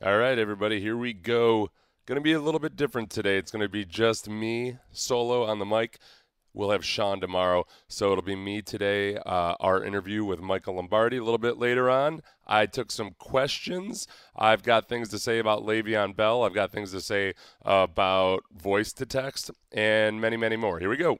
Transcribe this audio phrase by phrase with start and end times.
[0.00, 1.72] All right, everybody, here we go.
[2.06, 3.36] Going to be a little bit different today.
[3.36, 5.98] It's going to be just me solo on the mic.
[6.54, 7.66] We'll have Sean tomorrow.
[7.88, 11.90] So it'll be me today, uh, our interview with Michael Lombardi a little bit later
[11.90, 12.20] on.
[12.46, 14.06] I took some questions.
[14.36, 16.44] I've got things to say about Le'Veon Bell.
[16.44, 20.78] I've got things to say about voice to text and many, many more.
[20.78, 21.18] Here we go.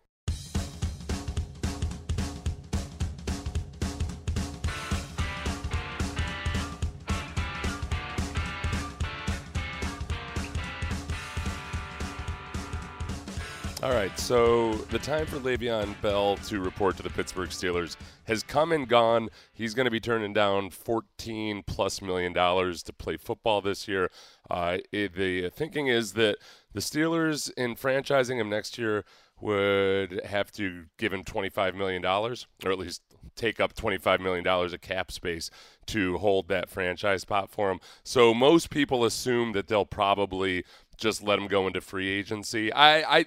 [13.88, 18.42] All right, so the time for Le'Veon Bell to report to the Pittsburgh Steelers has
[18.42, 19.30] come and gone.
[19.54, 24.10] He's going to be turning down 14 plus million dollars to play football this year.
[24.50, 26.36] Uh, it, the thinking is that
[26.74, 29.06] the Steelers, in franchising him next year,
[29.40, 33.00] would have to give him 25 million dollars, or at least
[33.36, 35.48] take up 25 million dollars of cap space
[35.86, 37.80] to hold that franchise spot for him.
[38.04, 40.64] So most people assume that they'll probably
[40.98, 42.72] just let him go into free agency.
[42.72, 43.26] I, I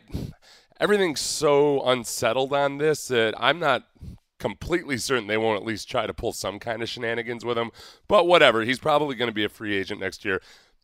[0.79, 3.87] everything's so unsettled on this that I'm not
[4.39, 7.71] completely certain they won't at least try to pull some kind of shenanigans with him.
[8.07, 10.41] But whatever, he's probably going to be a free agent next year.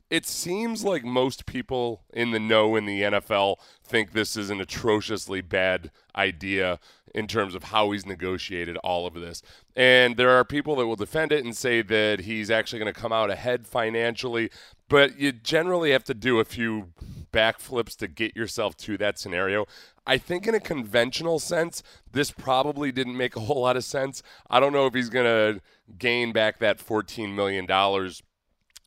[0.09, 4.61] It seems like most people in the know in the NFL think this is an
[4.61, 6.79] atrociously bad idea
[7.17, 9.41] in terms of how he's negotiated all of this.
[9.75, 12.99] And there are people that will defend it and say that he's actually going to
[12.99, 14.49] come out ahead financially
[14.89, 16.89] but you generally have to do a few
[17.31, 19.65] backflips to get yourself to that scenario.
[20.05, 24.23] I think in a conventional sense, this probably didn't make a whole lot of sense.
[24.49, 25.61] I don't know if he's going to
[25.97, 27.69] gain back that $14 million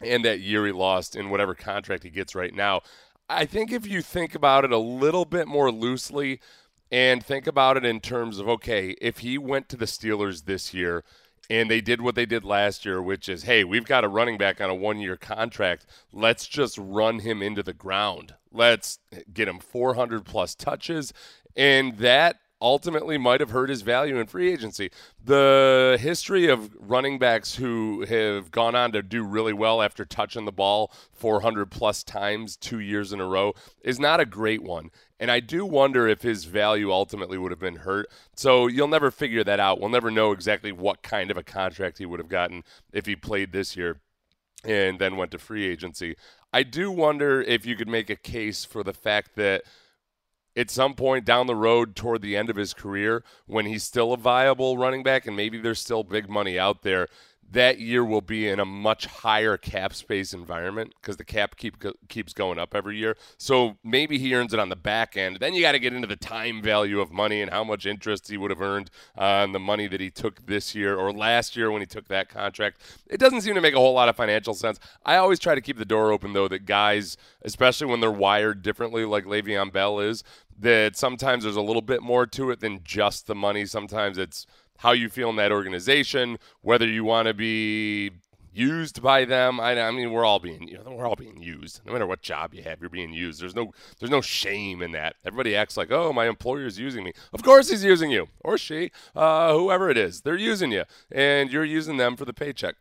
[0.03, 2.81] and that year he lost in whatever contract he gets right now.
[3.29, 6.41] I think if you think about it a little bit more loosely
[6.91, 10.75] and think about it in terms of okay, if he went to the Steelers this
[10.75, 11.05] year–
[11.51, 14.39] and they did what they did last year, which is, hey, we've got a running
[14.39, 15.85] back on a one year contract.
[16.13, 18.37] Let's just run him into the ground.
[18.53, 19.01] Let's
[19.35, 21.13] get him 400 plus touches.
[21.57, 24.91] And that ultimately might have hurt his value in free agency.
[25.23, 30.45] The history of running backs who have gone on to do really well after touching
[30.45, 34.91] the ball 400 plus times two years in a row is not a great one.
[35.21, 38.07] And I do wonder if his value ultimately would have been hurt.
[38.35, 39.79] So you'll never figure that out.
[39.79, 43.15] We'll never know exactly what kind of a contract he would have gotten if he
[43.15, 44.01] played this year
[44.65, 46.17] and then went to free agency.
[46.53, 49.63] I do wonder if you could make a case for the fact that
[50.57, 54.13] at some point down the road toward the end of his career when he's still
[54.13, 57.07] a viable running back and maybe there's still big money out there
[57.53, 61.83] that year will be in a much higher cap space environment because the cap keep
[62.09, 63.17] keeps going up every year.
[63.39, 65.39] So maybe he earns it on the back end.
[65.41, 68.29] Then you got to get into the time value of money and how much interest
[68.29, 71.71] he would have earned on the money that he took this year or last year
[71.71, 72.81] when he took that contract.
[73.09, 74.79] It doesn't seem to make a whole lot of financial sense.
[75.05, 78.63] I always try to keep the door open though that guys, especially when they're wired
[78.63, 80.23] differently like Le'Veon Bell is,
[80.61, 83.65] that sometimes there's a little bit more to it than just the money.
[83.65, 84.47] Sometimes it's
[84.81, 88.11] how you feel in that organization, whether you want to be
[88.53, 89.61] used by them.
[89.61, 91.83] I, I, mean, we're all being you know, we're all being used.
[91.85, 93.43] No matter what job you have, you're being used.
[93.43, 95.17] There's no there's no shame in that.
[95.25, 97.13] Everybody acts like, oh, my employer's using me.
[97.33, 100.23] Of course, he's using you or she, uh, whoever it is.
[100.23, 102.77] They're using you, and you're using them for the paycheck.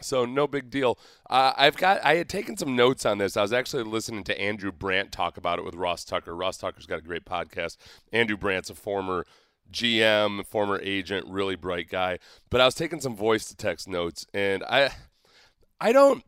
[0.00, 0.98] So no big deal.
[1.30, 2.04] Uh, I've got.
[2.04, 3.36] I had taken some notes on this.
[3.36, 6.34] I was actually listening to Andrew Brandt talk about it with Ross Tucker.
[6.34, 7.76] Ross Tucker's got a great podcast.
[8.12, 9.24] Andrew Brandt's a former
[9.72, 12.18] GM, former agent, really bright guy.
[12.50, 14.90] But I was taking some voice to text notes, and I,
[15.80, 16.24] I don't,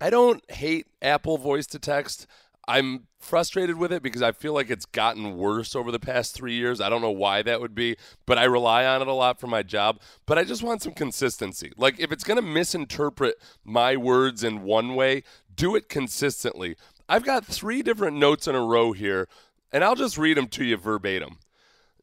[0.00, 2.26] I don't hate Apple voice to text.
[2.68, 6.54] I'm frustrated with it because I feel like it's gotten worse over the past three
[6.54, 6.80] years.
[6.80, 9.46] I don't know why that would be, but I rely on it a lot for
[9.46, 10.00] my job.
[10.26, 11.72] But I just want some consistency.
[11.76, 15.22] Like, if it's going to misinterpret my words in one way,
[15.54, 16.76] do it consistently.
[17.08, 19.28] I've got three different notes in a row here,
[19.72, 21.38] and I'll just read them to you verbatim.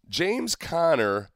[0.07, 1.29] James Conner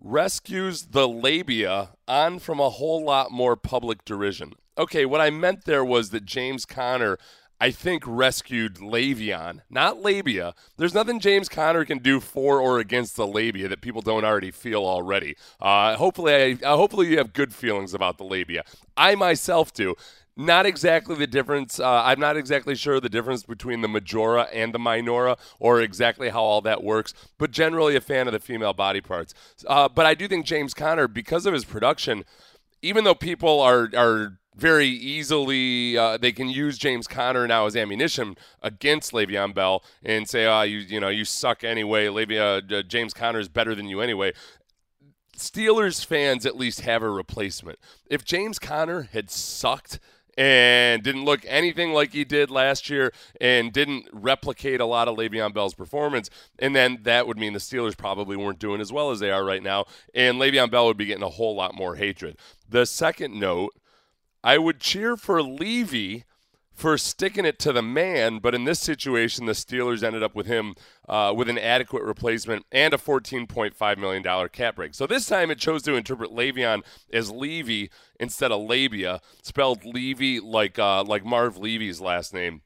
[0.00, 4.52] rescues the labia on from a whole lot more public derision.
[4.76, 7.18] Okay, what I meant there was that James Conner,
[7.60, 10.54] I think, rescued Le'Veon, not labia.
[10.76, 14.52] There's nothing James Conner can do for or against the labia that people don't already
[14.52, 15.36] feel already.
[15.60, 18.62] Uh, hopefully, I, uh, hopefully you have good feelings about the labia.
[18.96, 19.96] I myself do.
[20.40, 21.80] Not exactly the difference.
[21.80, 26.28] Uh, I'm not exactly sure the difference between the majora and the minora, or exactly
[26.28, 27.12] how all that works.
[27.38, 29.34] But generally, a fan of the female body parts.
[29.66, 32.24] Uh, but I do think James Conner, because of his production,
[32.82, 37.74] even though people are are very easily uh, they can use James Conner now as
[37.74, 42.06] ammunition against Le'Veon Bell and say, "Ah, oh, you you know you suck anyway.
[42.06, 44.32] Le'Veon uh, James Conner is better than you anyway."
[45.36, 47.80] Steelers fans at least have a replacement.
[48.08, 49.98] If James Conner had sucked
[50.38, 55.16] and didn't look anything like he did last year and didn't replicate a lot of
[55.16, 56.30] Le'Veon Bell's performance.
[56.60, 59.44] And then that would mean the Steelers probably weren't doing as well as they are
[59.44, 59.86] right now.
[60.14, 62.38] And Le'Veon Bell would be getting a whole lot more hatred.
[62.68, 63.74] The second note,
[64.44, 66.24] I would cheer for Levy
[66.78, 70.46] for sticking it to the man, but in this situation, the Steelers ended up with
[70.46, 70.76] him
[71.08, 74.94] uh, with an adequate replacement and a $14.5 million cap break.
[74.94, 77.90] So this time it chose to interpret Le'Veon as Levy
[78.20, 82.62] instead of Labia, spelled Levy like uh, like Marv Levy's last name.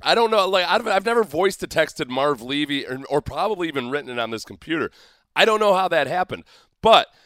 [0.00, 0.48] I don't know.
[0.48, 4.18] Like I've, I've never voiced to texted Marv Levy or, or probably even written it
[4.18, 4.90] on this computer.
[5.36, 6.44] I don't know how that happened,
[6.80, 7.08] but–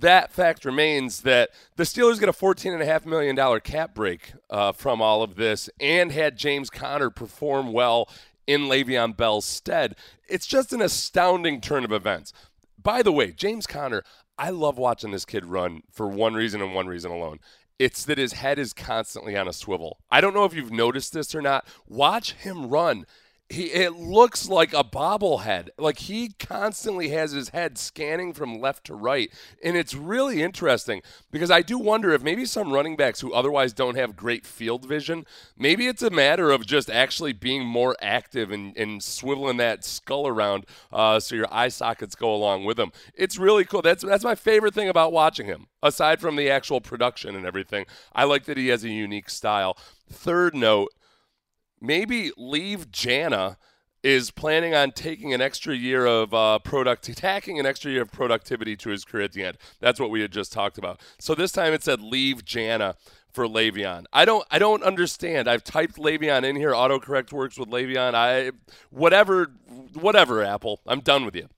[0.00, 5.22] that fact remains that the Steelers get a $14.5 million cap break uh, from all
[5.22, 8.08] of this and had James Conner perform well
[8.46, 9.96] in Le'Veon Bell's stead.
[10.28, 12.32] It's just an astounding turn of events.
[12.80, 14.02] By the way, James Conner,
[14.38, 17.40] I love watching this kid run for one reason and one reason alone.
[17.78, 19.98] It's that his head is constantly on a swivel.
[20.10, 21.66] I don't know if you've noticed this or not.
[21.86, 23.06] Watch him run
[23.48, 25.68] he it looks like a bobblehead.
[25.78, 29.32] Like he constantly has his head scanning from left to right.
[29.62, 33.72] And it's really interesting because I do wonder if maybe some running backs who otherwise
[33.72, 35.26] don't have great field vision,
[35.56, 40.26] maybe it's a matter of just actually being more active and, and swiveling that skull
[40.26, 42.90] around uh, so your eye sockets go along with him.
[43.14, 43.82] It's really cool.
[43.82, 45.68] That's that's my favorite thing about watching him.
[45.82, 49.76] Aside from the actual production and everything, I like that he has a unique style.
[50.10, 50.92] Third note
[51.86, 53.56] maybe leave Jana
[54.02, 58.12] is planning on taking an extra year of uh, product, tacking an extra year of
[58.12, 59.56] productivity to his career at the end.
[59.80, 61.00] That's what we had just talked about.
[61.18, 62.96] So this time it said leave Jana
[63.32, 64.04] for Le'Veon.
[64.12, 65.48] I don't I don't understand.
[65.48, 66.72] I've typed Le'Veon in here.
[66.72, 68.14] Autocorrect works with Le'Veon.
[68.14, 68.52] I
[68.90, 69.52] whatever
[69.92, 70.80] whatever Apple.
[70.86, 71.48] I'm done with you.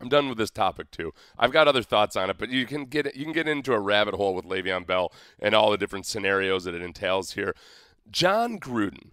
[0.00, 1.12] I'm done with this topic too.
[1.38, 3.80] I've got other thoughts on it, but you can get you can get into a
[3.80, 7.54] rabbit hole with Le'Veon Bell and all the different scenarios that it entails here.
[8.10, 9.12] Jon Gruden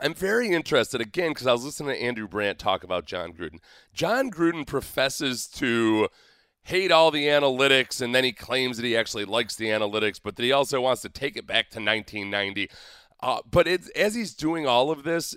[0.00, 3.58] I'm very interested again because I was listening to Andrew Brandt talk about Jon Gruden.
[3.92, 6.08] Jon Gruden professes to
[6.62, 10.36] hate all the analytics and then he claims that he actually likes the analytics, but
[10.36, 12.70] that he also wants to take it back to 1990.
[13.20, 15.36] Uh, but as he's doing all of this,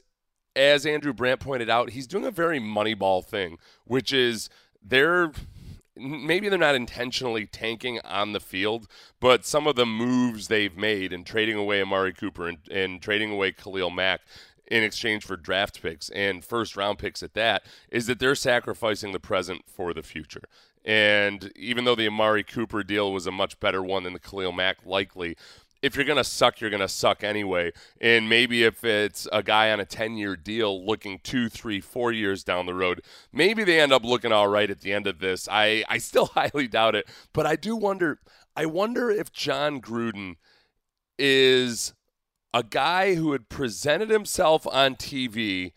[0.55, 4.49] as Andrew Brandt pointed out, he's doing a very Moneyball thing, which is
[4.83, 5.31] they're
[5.95, 8.87] maybe they're not intentionally tanking on the field,
[9.19, 13.31] but some of the moves they've made in trading away Amari Cooper and, and trading
[13.31, 14.21] away Khalil Mack
[14.71, 19.11] in exchange for draft picks and first round picks at that is that they're sacrificing
[19.11, 20.43] the present for the future.
[20.85, 24.53] And even though the Amari Cooper deal was a much better one than the Khalil
[24.53, 25.35] Mack, likely,
[25.81, 27.73] if you're going to suck, you're going to suck anyway.
[27.99, 32.13] And maybe if it's a guy on a 10 year deal looking two, three, four
[32.13, 33.01] years down the road,
[33.33, 35.49] maybe they end up looking all right at the end of this.
[35.51, 37.09] I, I still highly doubt it.
[37.33, 38.19] But I do wonder,
[38.55, 40.37] I wonder if Jon Gruden
[41.19, 41.93] is
[42.53, 45.71] a guy who had presented himself on TV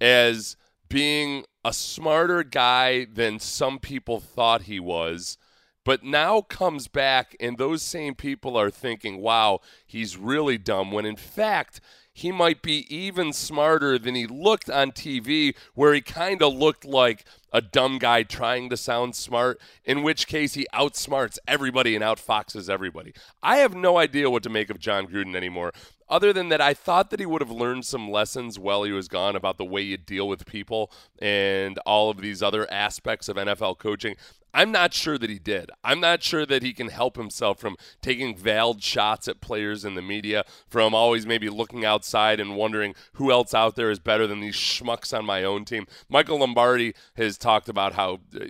[0.00, 0.56] as
[0.88, 5.38] being a smarter guy than some people thought he was,
[5.84, 11.06] but now comes back and those same people are thinking, wow, he's really dumb, when
[11.06, 11.80] in fact,
[12.12, 16.86] he might be even smarter than he looked on TV, where he kind of looked
[16.86, 22.02] like a dumb guy trying to sound smart, in which case he outsmarts everybody and
[22.02, 23.12] outfoxes everybody.
[23.42, 25.72] I have no idea what to make of Jon Gruden anymore
[26.08, 29.08] other than that, I thought that he would have learned some lessons while he was
[29.08, 33.36] gone about the way you deal with people and all of these other aspects of
[33.36, 34.16] NFL coaching.
[34.54, 35.70] I'm not sure that he did.
[35.84, 39.96] I'm not sure that he can help himself from taking veiled shots at players in
[39.96, 44.26] the media, from always maybe looking outside and wondering who else out there is better
[44.26, 45.86] than these schmucks on my own team.
[46.08, 48.46] Michael Lombardi has talked about how uh,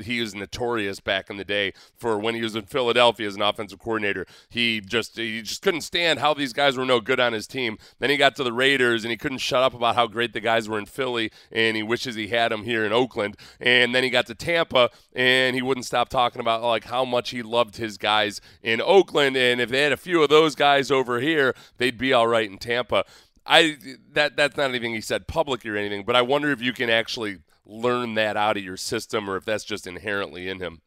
[0.00, 3.42] he was notorious back in the day for when he was in Philadelphia as an
[3.42, 4.26] offensive coordinator.
[4.48, 7.78] He just he just couldn't stand how these guys were no good on his team.
[7.98, 10.40] Then he got to the Raiders and he couldn't shut up about how great the
[10.40, 13.36] guys were in Philly and he wishes he had them here in Oakland.
[13.60, 17.30] And then he got to Tampa and he wouldn't stop talking about like how much
[17.30, 20.90] he loved his guys in Oakland and if they had a few of those guys
[20.90, 23.04] over here, they'd be all right in Tampa.
[23.48, 23.78] I
[24.12, 26.90] that that's not anything he said publicly or anything, but I wonder if you can
[26.90, 30.80] actually learn that out of your system or if that's just inherently in him.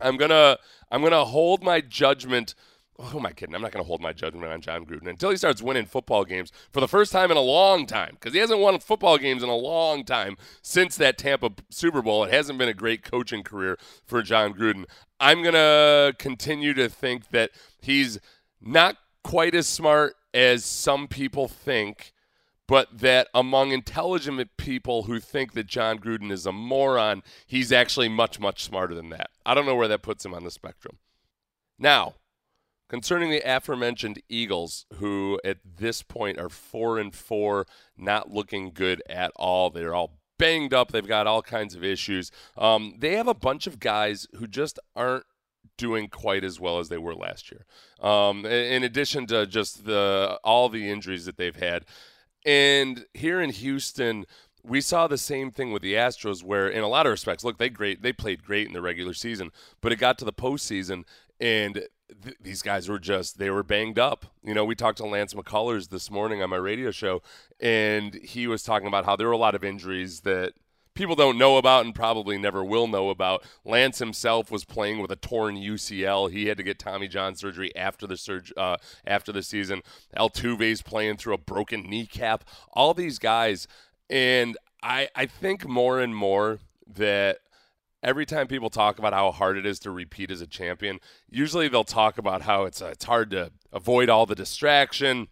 [0.00, 0.58] I'm gonna
[0.90, 2.54] I'm gonna hold my judgment.
[2.98, 3.54] Oh, who am I kidding?
[3.54, 6.26] I'm not going to hold my judgment on Jon Gruden until he starts winning football
[6.26, 9.42] games for the first time in a long time because he hasn't won football games
[9.42, 12.24] in a long time since that Tampa Super Bowl.
[12.24, 14.84] It hasn't been a great coaching career for Jon Gruden.
[15.18, 17.50] I'm going to continue to think that
[17.80, 18.18] he's
[18.60, 22.12] not quite as smart as some people think
[22.72, 28.08] but that among intelligent people who think that Jon Gruden is a moron, he's actually
[28.08, 29.28] much, much smarter than that.
[29.44, 30.96] I don't know where that puts him on the spectrum.
[31.78, 32.14] Now,
[32.88, 39.02] concerning the aforementioned Eagles, who at this point are four and four, not looking good
[39.06, 39.68] at all.
[39.68, 40.92] They're all banged up.
[40.92, 42.30] They've got all kinds of issues.
[42.56, 45.26] Um, they have a bunch of guys who just aren't
[45.76, 47.66] doing quite as well as they were last year.
[48.00, 51.84] Um, in addition to just the all the injuries that they've had,
[52.44, 54.26] and here in Houston,
[54.62, 57.58] we saw the same thing with the Astros, where in a lot of respects, look,
[57.58, 61.04] they great, they played great in the regular season, but it got to the postseason,
[61.40, 61.86] and
[62.22, 64.26] th- these guys were just they were banged up.
[64.44, 67.22] You know, we talked to Lance McCullers this morning on my radio show,
[67.60, 70.52] and he was talking about how there were a lot of injuries that
[70.94, 73.44] people don't know about and probably never will know about.
[73.64, 76.30] Lance himself was playing with a torn UCL.
[76.30, 79.82] He had to get Tommy John surgery after the surge uh, after the season.
[80.16, 82.44] Altuve's playing through a broken kneecap.
[82.72, 83.66] All these guys,
[84.10, 87.38] and I I think more and more that
[88.02, 90.98] every time people talk about how hard it is to repeat as a champion,
[91.30, 95.28] usually they'll talk about how it's uh, it's hard to avoid all the distraction.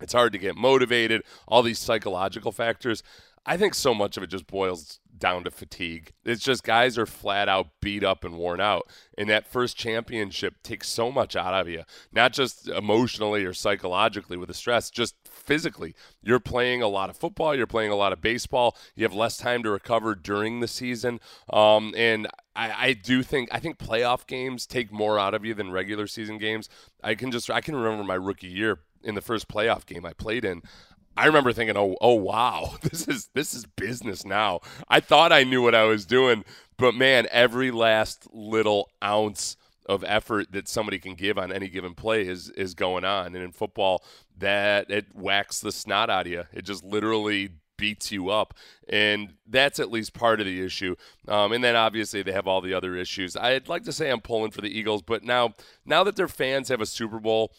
[0.00, 3.02] It's hard to get motivated, all these psychological factors.
[3.48, 6.12] I think so much of it just boils down to fatigue.
[6.22, 8.86] It's just guys are flat out beat up and worn out.
[9.16, 14.36] And that first championship takes so much out of you, not just emotionally or psychologically
[14.36, 15.94] with the stress, just physically.
[16.22, 19.38] You're playing a lot of football, you're playing a lot of baseball, you have less
[19.38, 21.18] time to recover during the season.
[21.50, 25.54] Um, and I, I do think I think playoff games take more out of you
[25.54, 26.68] than regular season games.
[27.02, 30.12] I can just I can remember my rookie year in the first playoff game I
[30.12, 30.62] played in.
[31.18, 35.42] I remember thinking, "Oh, oh wow, this is this is business now." I thought I
[35.44, 36.44] knew what I was doing,
[36.76, 39.56] but man, every last little ounce
[39.86, 43.34] of effort that somebody can give on any given play is is going on.
[43.34, 44.04] And in football,
[44.38, 46.44] that it whacks the snot out of you.
[46.52, 48.54] It just literally beats you up,
[48.88, 50.94] and that's at least part of the issue.
[51.26, 53.36] Um, and then obviously they have all the other issues.
[53.36, 56.68] I'd like to say I'm pulling for the Eagles, but now now that their fans
[56.68, 57.52] have a Super Bowl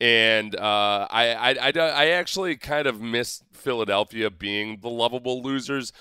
[0.00, 5.92] and uh, I, I, I, I, actually kind of miss Philadelphia being the lovable losers.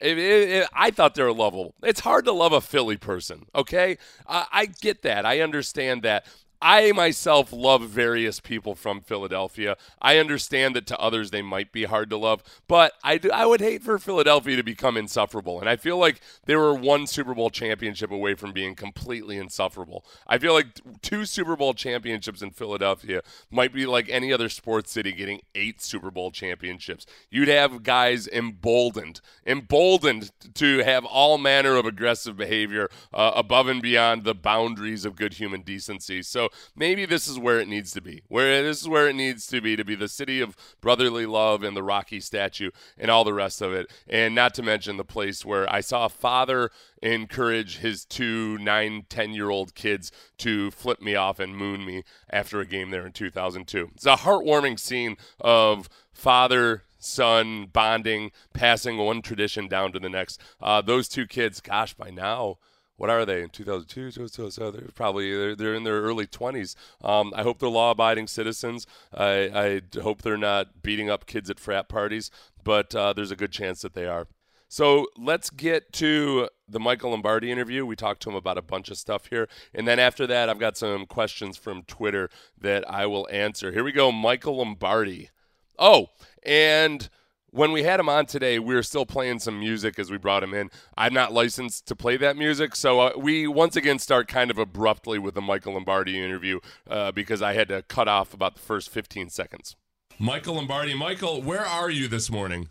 [0.00, 1.74] It, it, it, I thought they were lovable.
[1.82, 3.98] It's hard to love a Philly person, okay?
[4.26, 5.24] Uh, I get that.
[5.24, 6.26] I understand that.
[6.60, 9.76] I myself love various people from Philadelphia.
[10.00, 13.46] I understand that to others they might be hard to love, but I, do, I
[13.46, 15.60] would hate for Philadelphia to become insufferable.
[15.60, 20.04] And I feel like they were one Super Bowl championship away from being completely insufferable.
[20.26, 24.92] I feel like two Super Bowl championships in Philadelphia might be like any other sports
[24.92, 27.06] city getting eight Super Bowl championships.
[27.30, 33.82] You'd have guys emboldened, emboldened to have all manner of aggressive behavior uh, above and
[33.82, 36.22] beyond the boundaries of good human decency.
[36.22, 38.22] So maybe this is where it needs to be.
[38.28, 41.62] Where this is where it needs to be to be the city of brotherly love
[41.62, 43.90] and the Rocky statue and all the rest of it.
[44.08, 46.70] And not to mention the place where I saw a father
[47.02, 52.04] encourage his two nine, ten year old kids to flip me off and moon me
[52.30, 53.90] after a game there in 2002.
[53.94, 60.40] It's a heartwarming scene of father son bonding, passing one tradition down to the next.
[60.60, 62.58] Uh, those two kids, gosh, by now
[62.96, 64.28] what are they in 2002?
[64.28, 66.74] So, so they're probably they're, they're in their early 20s.
[67.02, 68.86] Um, I hope they're law-abiding citizens.
[69.14, 72.30] I, I, hope they're not beating up kids at frat parties,
[72.64, 74.26] but uh, there's a good chance that they are.
[74.68, 77.86] So let's get to the Michael Lombardi interview.
[77.86, 79.48] We talked to him about a bunch of stuff here.
[79.72, 83.70] And then after that, I've got some questions from Twitter that I will answer.
[83.70, 85.30] Here we go, Michael Lombardi.
[85.78, 86.08] Oh,
[86.42, 87.08] and–
[87.56, 90.42] when we had him on today, we were still playing some music as we brought
[90.42, 90.70] him in.
[90.96, 94.58] I'm not licensed to play that music, so uh, we once again start kind of
[94.58, 98.60] abruptly with the Michael Lombardi interview uh, because I had to cut off about the
[98.60, 99.74] first 15 seconds.
[100.18, 102.68] Michael Lombardi, Michael, where are you this morning?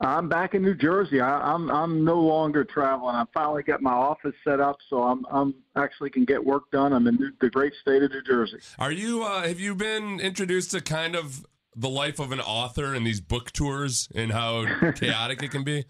[0.00, 1.20] I'm back in New Jersey.
[1.20, 3.14] I, am I'm, I'm no longer traveling.
[3.14, 6.92] I finally got my office set up, so I'm I'm actually can get work done.
[6.92, 8.58] I'm in the great state of New Jersey.
[8.78, 9.22] Are you?
[9.22, 13.20] Uh, have you been introduced to kind of the life of an author and these
[13.20, 14.66] book tours and how
[14.96, 15.84] chaotic it can be?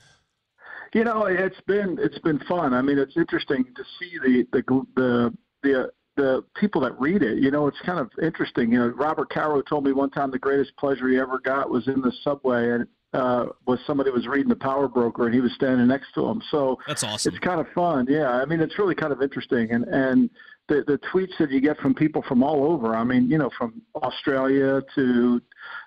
[0.93, 2.73] You know, it's been it's been fun.
[2.73, 7.39] I mean, it's interesting to see the the the the, the people that read it.
[7.39, 8.73] You know, it's kind of interesting.
[8.73, 11.89] You know, Robert Caro told me one time the greatest pleasure he ever got was
[11.89, 15.53] in the subway and uh, was somebody was reading the Power Broker and he was
[15.55, 16.43] standing next to him.
[16.51, 17.35] So that's awesome.
[17.35, 18.07] It's kind of fun.
[18.09, 20.31] Yeah, I mean, it's really kind of interesting and and
[20.69, 22.95] the the tweets that you get from people from all over.
[22.95, 25.41] I mean, you know, from Australia to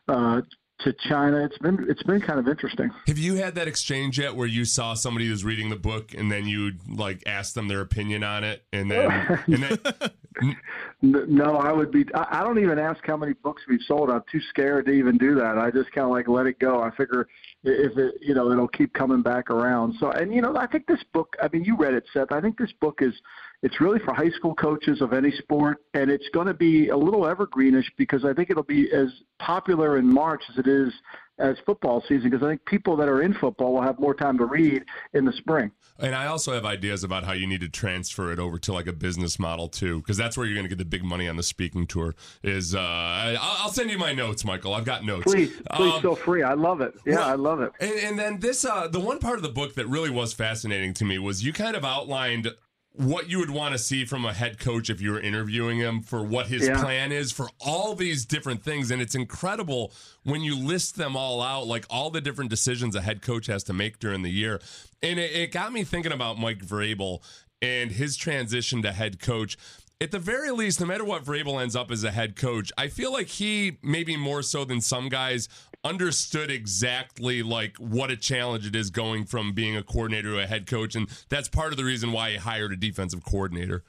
[0.08, 0.42] uh,
[0.80, 1.44] to China.
[1.44, 2.92] It's been it's been kind of interesting.
[3.08, 6.32] Have you had that exchange yet, where you saw somebody who's reading the book and
[6.32, 9.10] then you like ask them their opinion on it, and then
[9.48, 9.80] and then
[11.02, 12.06] No, I would be.
[12.14, 14.10] I don't even ask how many books we've sold.
[14.10, 15.58] I'm too scared to even do that.
[15.58, 16.82] I just kind of like let it go.
[16.82, 17.28] I figure
[17.64, 19.96] if it, you know, it'll keep coming back around.
[20.00, 21.36] So, and you know, I think this book.
[21.42, 22.32] I mean, you read it, Seth.
[22.32, 23.14] I think this book is.
[23.64, 26.98] It's really for high school coaches of any sport, and it's going to be a
[26.98, 29.08] little evergreenish because I think it'll be as
[29.40, 30.94] popular in March as it is
[31.40, 34.38] as football season because I think people that are in football will have more time
[34.40, 34.84] to read
[35.14, 35.72] in the spring.
[36.00, 38.88] And I also have ideas about how you need to transfer it over to like
[38.88, 41.38] a business model too, because that's where you're going to get the big money on
[41.38, 42.16] the speaking tour.
[42.44, 42.80] Is uh,
[43.40, 44.74] I'll send you my notes, Michael.
[44.74, 45.32] I've got notes.
[45.32, 46.44] Please, please um, feel free.
[46.44, 46.94] I love it.
[47.06, 47.72] Yeah, well, I love it.
[47.80, 50.94] And, and then this, uh, the one part of the book that really was fascinating
[50.96, 52.52] to me was you kind of outlined
[52.98, 56.02] what you would want to see from a head coach if you were interviewing him
[56.02, 56.82] for what his yeah.
[56.82, 58.90] plan is for all these different things.
[58.90, 59.92] And it's incredible
[60.24, 63.64] when you list them all out, like all the different decisions a head coach has
[63.66, 64.60] to make during the year.
[65.04, 67.22] And it, it got me thinking about Mike Vrabel
[67.62, 69.58] and his transition to head coach
[70.00, 72.88] at the very least, no matter what Vrabel ends up as a head coach, I
[72.88, 75.50] feel like he, maybe more so than some guys,
[75.84, 80.48] understood exactly like what a challenge it is going from being a coordinator to a
[80.48, 83.84] head coach, and that's part of the reason why he hired a defensive coordinator.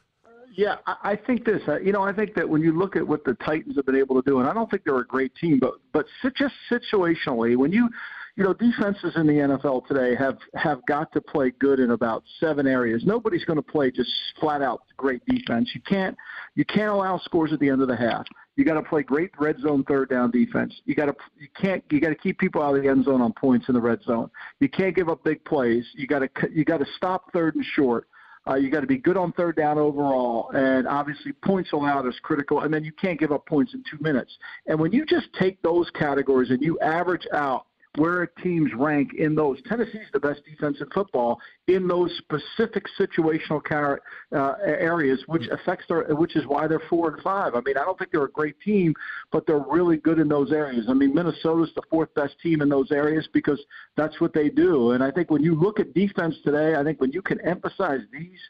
[0.56, 1.62] Yeah, I think this.
[1.68, 3.94] Uh, you know, I think that when you look at what the Titans have been
[3.94, 7.56] able to do, and I don't think they're a great team, but but just situationally,
[7.56, 7.88] when you
[8.38, 12.22] you know, defenses in the NFL today have have got to play good in about
[12.38, 13.02] seven areas.
[13.04, 15.72] Nobody's going to play just flat out great defense.
[15.74, 16.16] You can't
[16.54, 18.24] you can't allow scores at the end of the half.
[18.54, 20.72] You got to play great red zone third down defense.
[20.84, 23.20] You got to you can't you got to keep people out of the end zone
[23.20, 24.30] on points in the red zone.
[24.60, 25.84] You can't give up big plays.
[25.94, 28.06] You got to you got to stop third and short.
[28.48, 32.14] Uh, you got to be good on third down overall, and obviously points allowed is
[32.22, 32.60] critical.
[32.60, 34.38] And then you can't give up points in two minutes.
[34.66, 37.66] And when you just take those categories and you average out
[37.98, 39.58] where teams rank in those.
[39.68, 44.00] Tennessee's the best defense in football in those specific situational car,
[44.34, 47.54] uh, areas, which affects their, which is why they're four and five.
[47.54, 48.94] I mean, I don't think they're a great team,
[49.32, 50.86] but they're really good in those areas.
[50.88, 53.60] I mean, Minnesota's the fourth best team in those areas because
[53.96, 54.92] that's what they do.
[54.92, 58.00] And I think when you look at defense today, I think when you can emphasize
[58.12, 58.40] these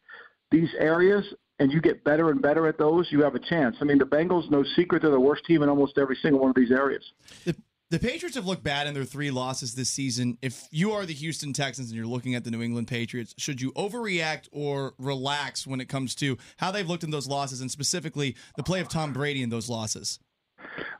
[0.50, 3.76] these areas and you get better and better at those, you have a chance.
[3.80, 6.50] I mean, the Bengals, no secret, they're the worst team in almost every single one
[6.50, 7.04] of these areas.
[7.44, 7.54] The,
[7.90, 10.36] the Patriots have looked bad in their three losses this season.
[10.42, 13.60] If you are the Houston Texans and you're looking at the New England Patriots, should
[13.60, 17.70] you overreact or relax when it comes to how they've looked in those losses and
[17.70, 20.18] specifically the play of Tom Brady in those losses?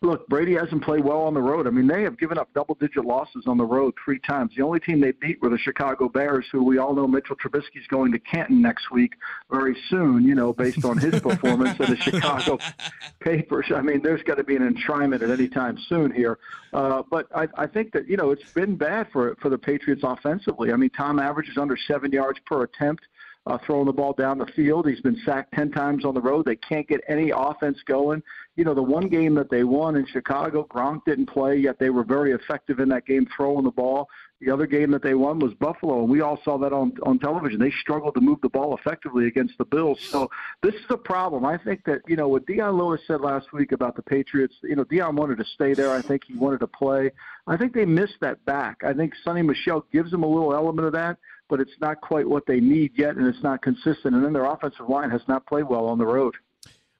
[0.02, 1.66] Look, Brady hasn't played well on the road.
[1.66, 4.52] I mean, they have given up double digit losses on the road three times.
[4.56, 7.86] The only team they beat were the Chicago Bears, who we all know Mitchell Trubisky's
[7.88, 9.14] going to Canton next week
[9.50, 12.58] very soon, you know, based on his performance in the Chicago
[13.20, 13.66] papers.
[13.74, 16.38] I mean, there's got to be an enshrinement at any time soon here.
[16.72, 20.02] Uh, but I, I think that, you know, it's been bad for, for the Patriots
[20.04, 20.72] offensively.
[20.72, 23.06] I mean, Tom averages under seven yards per attempt
[23.48, 24.87] uh, throwing the ball down the field.
[24.87, 26.44] He's been sacked 10 times on the road.
[26.44, 28.22] They can't get any offense going.
[28.56, 31.88] You know, the one game that they won in Chicago, Gronk didn't play, yet they
[31.88, 34.08] were very effective in that game throwing the ball.
[34.40, 37.18] The other game that they won was Buffalo, and we all saw that on, on
[37.18, 37.58] television.
[37.58, 39.98] They struggled to move the ball effectively against the Bills.
[40.11, 40.30] So
[40.62, 41.44] this is a problem.
[41.44, 44.76] I think that, you know, what Dion Lewis said last week about the Patriots, you
[44.76, 45.90] know, Dion wanted to stay there.
[45.90, 47.11] I think he wanted to play.
[47.46, 48.84] I think they missed that back.
[48.84, 51.16] I think Sony Michel gives them a little element of that
[51.48, 54.14] but it's not quite what they need yet, and it's not consistent.
[54.14, 56.34] And then their offensive line has not played well on the road.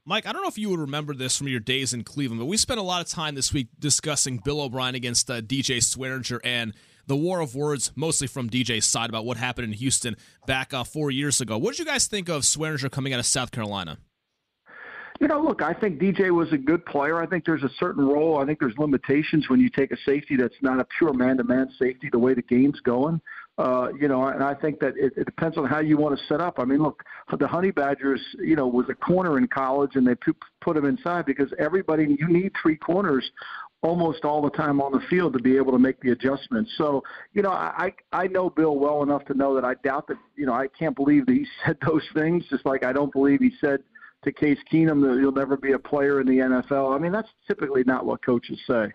[0.04, 2.46] Mike, I don't know if you would remember this from your days in Cleveland, but
[2.46, 6.40] we spent a lot of time this week discussing Bill O'Brien against uh, DJ Swearinger
[6.42, 6.72] and
[7.06, 10.84] the war of words, mostly from DJ's side, about what happened in Houston back uh,
[10.84, 11.58] four years ago.
[11.58, 13.98] What did you guys think of Swearinger coming out of South Carolina?
[15.20, 17.20] You know, look, I think DJ was a good player.
[17.20, 18.38] I think there's a certain role.
[18.38, 22.08] I think there's limitations when you take a safety that's not a pure man-to-man safety.
[22.11, 23.20] The way the game's going,
[23.58, 26.24] uh, you know, and I think that it, it depends on how you want to
[26.26, 26.60] set up.
[26.60, 27.02] I mean, look,
[27.36, 30.14] the Honey Badgers, you know, was a corner in college, and they
[30.60, 33.28] put him inside because everybody you need three corners
[33.82, 36.72] almost all the time on the field to be able to make the adjustments.
[36.78, 40.18] So, you know, I I know Bill well enough to know that I doubt that,
[40.36, 42.44] you know, I can't believe that he said those things.
[42.48, 43.82] Just like I don't believe he said
[44.24, 46.94] to Case Keenum that you'll never be a player in the NFL.
[46.94, 48.92] I mean, that's typically not what coaches say.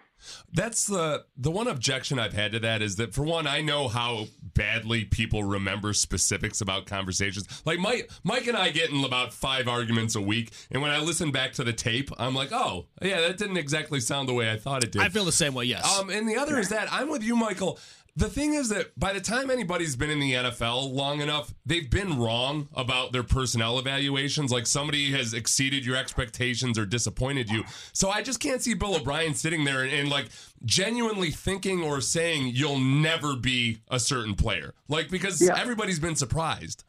[0.53, 3.87] That's the the one objection I've had to that is that for one, I know
[3.87, 7.63] how badly people remember specifics about conversations.
[7.65, 10.99] Like Mike, Mike and I get in about five arguments a week, and when I
[10.99, 14.51] listen back to the tape, I'm like, oh yeah, that didn't exactly sound the way
[14.51, 15.01] I thought it did.
[15.01, 15.65] I feel the same way.
[15.65, 15.99] Yes.
[15.99, 17.79] Um, and the other is that I'm with you, Michael.
[18.15, 21.89] The thing is that by the time anybody's been in the NFL long enough, they've
[21.89, 24.51] been wrong about their personnel evaluations.
[24.51, 27.63] Like somebody has exceeded your expectations or disappointed you.
[27.91, 30.27] So I just can't see Bill O'Brien sitting there and, and like
[30.63, 34.75] genuinely thinking or saying you'll never be a certain player.
[34.87, 35.59] Like because yeah.
[35.59, 36.83] everybody's been surprised.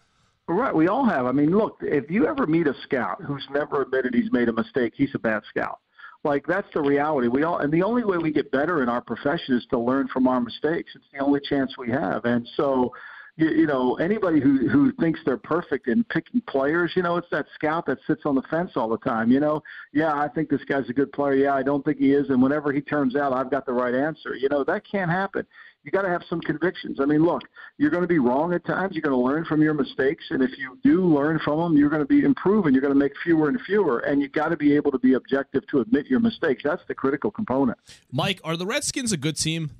[0.46, 1.24] Right, we all have.
[1.24, 4.52] I mean, look, if you ever meet a scout who's never admitted he's made a
[4.52, 5.78] mistake, he's a bad scout.
[6.24, 7.28] Like that's the reality.
[7.28, 10.08] We all, and the only way we get better in our profession is to learn
[10.08, 10.92] from our mistakes.
[10.94, 12.24] It's the only chance we have.
[12.24, 12.94] And so,
[13.36, 17.28] you, you know, anybody who who thinks they're perfect in picking players, you know, it's
[17.30, 19.30] that scout that sits on the fence all the time.
[19.30, 21.34] You know, yeah, I think this guy's a good player.
[21.34, 22.30] Yeah, I don't think he is.
[22.30, 24.34] And whenever he turns out, I've got the right answer.
[24.34, 25.46] You know, that can't happen
[25.84, 26.98] you got to have some convictions.
[27.00, 27.42] I mean, look,
[27.76, 28.94] you're going to be wrong at times.
[28.94, 31.90] You're going to learn from your mistakes, and if you do learn from them, you're
[31.90, 32.72] going to be improving.
[32.72, 35.14] You're going to make fewer and fewer, and you got to be able to be
[35.14, 36.62] objective to admit your mistakes.
[36.64, 37.78] That's the critical component.
[38.10, 39.70] Mike, are the Redskins a good team?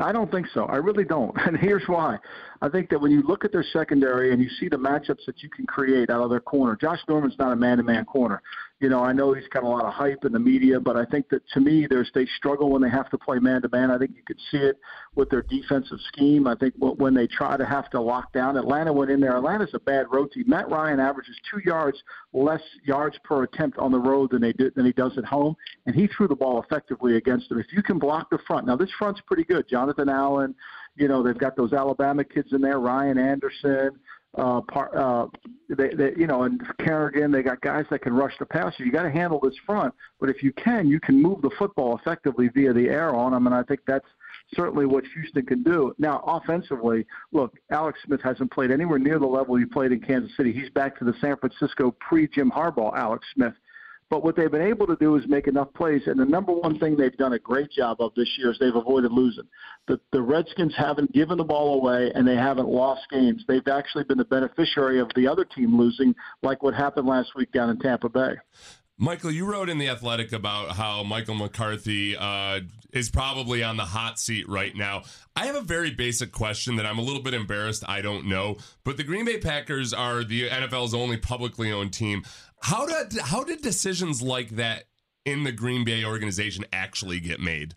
[0.00, 0.64] I don't think so.
[0.64, 1.34] I really don't.
[1.46, 2.18] And here's why.
[2.62, 5.42] I think that when you look at their secondary and you see the matchups that
[5.42, 8.42] you can create out of their corner, Josh Norman's not a man-to-man corner.
[8.84, 11.06] You know, I know he's got a lot of hype in the media, but I
[11.06, 13.90] think that to me, there's they struggle when they have to play man-to-man.
[13.90, 14.78] I think you could see it
[15.14, 16.46] with their defensive scheme.
[16.46, 19.38] I think when they try to have to lock down, Atlanta went in there.
[19.38, 20.44] Atlanta's a bad road team.
[20.46, 21.96] Matt Ryan averages two yards
[22.34, 25.56] less yards per attempt on the road than they did than he does at home,
[25.86, 27.58] and he threw the ball effectively against them.
[27.58, 29.66] If you can block the front, now this front's pretty good.
[29.66, 30.54] Jonathan Allen,
[30.94, 33.98] you know, they've got those Alabama kids in there, Ryan Anderson,
[34.36, 35.26] uh, par, uh,
[35.68, 37.30] they, they, you know, and Kerrigan.
[37.30, 38.84] They got guys that can rush the passer.
[38.84, 41.96] You got to handle this front, but if you can, you can move the football
[41.96, 44.06] effectively via the air on them, and I think that's
[44.54, 45.94] certainly what Houston can do.
[45.98, 50.36] Now, offensively, look, Alex Smith hasn't played anywhere near the level he played in Kansas
[50.36, 50.52] City.
[50.52, 53.54] He's back to the San Francisco pre Jim Harbaugh Alex Smith.
[54.10, 56.02] But what they've been able to do is make enough plays.
[56.06, 58.74] And the number one thing they've done a great job of this year is they've
[58.74, 59.44] avoided losing.
[59.88, 63.44] The, the Redskins haven't given the ball away and they haven't lost games.
[63.48, 67.50] They've actually been the beneficiary of the other team losing, like what happened last week
[67.52, 68.34] down in Tampa Bay.
[68.96, 72.60] Michael, you wrote in The Athletic about how Michael McCarthy uh,
[72.92, 75.02] is probably on the hot seat right now.
[75.34, 78.56] I have a very basic question that I'm a little bit embarrassed I don't know,
[78.84, 82.22] but the Green Bay Packers are the NFL's only publicly owned team.
[82.64, 84.84] How did how did decisions like that
[85.26, 87.74] in the Green Bay organization actually get made?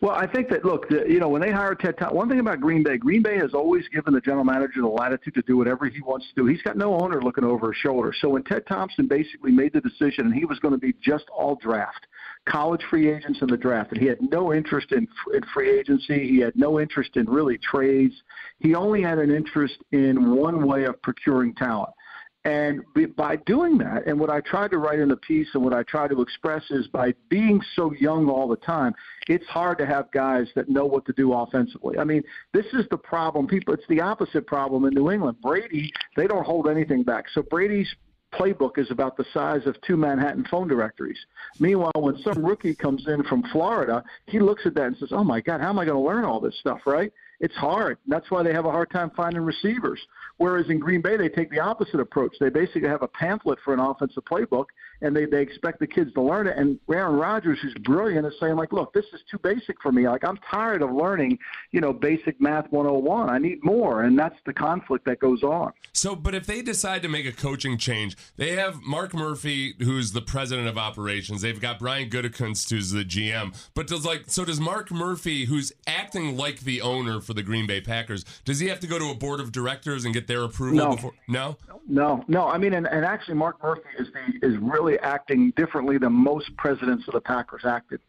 [0.00, 2.38] Well, I think that look, the, you know, when they hired Ted, Thompson, one thing
[2.38, 5.56] about Green Bay, Green Bay has always given the general manager the latitude to do
[5.56, 6.46] whatever he wants to do.
[6.46, 8.14] He's got no owner looking over his shoulder.
[8.20, 11.24] So when Ted Thompson basically made the decision, and he was going to be just
[11.36, 12.06] all draft,
[12.48, 16.28] college free agents in the draft, and he had no interest in, in free agency.
[16.28, 18.14] He had no interest in really trades.
[18.60, 21.90] He only had an interest in one way of procuring talent.
[22.46, 22.84] And
[23.16, 25.82] by doing that, and what I tried to write in the piece and what I
[25.82, 28.94] try to express is by being so young all the time,
[29.26, 31.98] it's hard to have guys that know what to do offensively.
[31.98, 33.48] I mean, this is the problem.
[33.48, 35.38] People, it's the opposite problem in New England.
[35.42, 37.24] Brady, they don't hold anything back.
[37.34, 37.92] So Brady's
[38.32, 41.18] playbook is about the size of two Manhattan phone directories.
[41.58, 45.24] Meanwhile, when some rookie comes in from Florida, he looks at that and says, "Oh
[45.24, 47.12] my God, how am I going to learn all this stuff?" Right?
[47.40, 47.98] It's hard.
[48.06, 50.00] That's why they have a hard time finding receivers.
[50.38, 52.36] Whereas in Green Bay, they take the opposite approach.
[52.38, 54.66] They basically have a pamphlet for an offensive playbook,
[55.00, 56.56] and they, they expect the kids to learn it.
[56.56, 60.08] And Aaron Rodgers, who's brilliant, is saying, like, look, this is too basic for me.
[60.08, 61.38] Like, I'm tired of learning,
[61.72, 63.30] you know, basic math 101.
[63.30, 64.04] I need more.
[64.04, 65.72] And that's the conflict that goes on.
[65.92, 70.12] So, but if they decide to make a coaching change, they have Mark Murphy, who's
[70.12, 71.42] the president of operations.
[71.42, 73.54] They've got Brian Gutekunst, who's the GM.
[73.74, 77.66] But does like, so does Mark Murphy, who's acting like the owner for the Green
[77.66, 80.42] Bay Packers, does he have to go to a board of directors and get their
[80.42, 80.96] approval no.
[80.96, 81.12] before?
[81.28, 81.56] No,
[81.88, 82.46] no, no.
[82.46, 86.56] I mean, and, and actually, Mark Murphy is the is really acting differently than most
[86.56, 88.00] presidents of the Packers acted.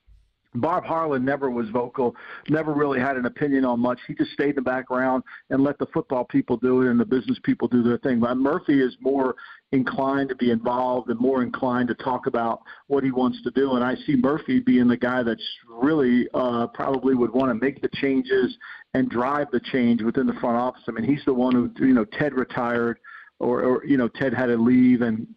[0.55, 2.15] Bob Harlan never was vocal,
[2.49, 3.99] never really had an opinion on much.
[4.07, 7.05] He just stayed in the background and let the football people do it and the
[7.05, 8.19] business people do their thing.
[8.19, 9.35] But Murphy is more
[9.71, 13.75] inclined to be involved and more inclined to talk about what he wants to do.
[13.75, 17.81] And I see Murphy being the guy that's really uh, probably would want to make
[17.81, 18.57] the changes
[18.93, 20.83] and drive the change within the front office.
[20.87, 22.99] I mean, he's the one who, you know, Ted retired
[23.39, 25.27] or, or you know, Ted had to leave and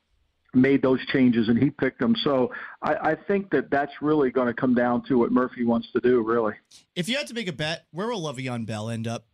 [0.54, 2.14] made those changes and he picked them.
[2.24, 5.88] So I, I think that that's really going to come down to what Murphy wants
[5.92, 6.54] to do, really.
[6.94, 9.26] If you had to make a bet, where will Le'Veon Bell end up?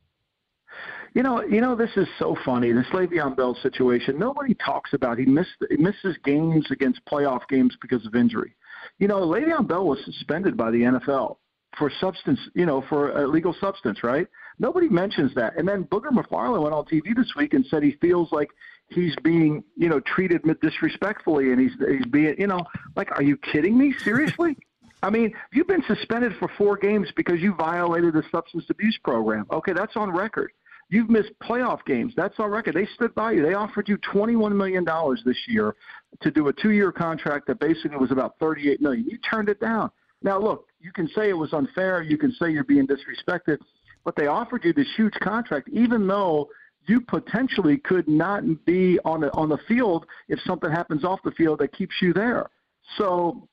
[1.15, 2.73] You know, you know, this is so funny.
[2.73, 4.19] This Le'Veon Bell situation.
[4.19, 5.19] Nobody talks about.
[5.19, 8.55] He missed he misses games against playoff games because of injury.
[8.99, 11.37] You know, Le'Veon Bell was suspended by the NFL
[11.79, 12.39] for substance.
[12.55, 14.27] You know, for illegal substance, right?
[14.59, 15.57] Nobody mentions that.
[15.57, 18.49] And then Booger McFarland went on TV this week and said he feels like
[18.89, 23.37] he's being, you know, treated disrespectfully, and he's he's being, you know, like, are you
[23.37, 23.93] kidding me?
[23.93, 24.57] Seriously?
[25.03, 29.47] I mean, you've been suspended for four games because you violated the substance abuse program.
[29.53, 30.53] Okay, that's on record.
[30.89, 32.15] You've missed playoff games.
[32.17, 32.75] That's on record.
[32.75, 33.43] They stood by you.
[33.43, 34.87] They offered you $21 million
[35.25, 35.75] this year
[36.21, 39.05] to do a two-year contract that basically was about 38 million.
[39.05, 39.91] You turned it down.
[40.23, 42.03] Now, look, you can say it was unfair.
[42.03, 43.59] You can say you're being disrespected,
[44.05, 46.49] but they offered you this huge contract, even though
[46.87, 51.31] you potentially could not be on the on the field if something happens off the
[51.33, 52.51] field that keeps you there.
[52.97, 53.49] So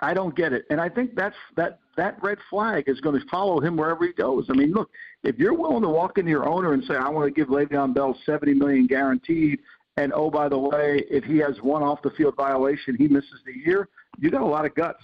[0.00, 3.26] I don't get it, and I think that's that that red flag is going to
[3.28, 4.46] follow him wherever he goes.
[4.50, 4.90] I mean, look,
[5.22, 7.94] if you're willing to walk into your owner and say, "I want to give Le'Veon
[7.94, 9.60] Bell seventy million guaranteed,"
[9.96, 13.40] and oh by the way, if he has one off the field violation, he misses
[13.46, 13.88] the year.
[14.18, 15.02] You got a lot of guts.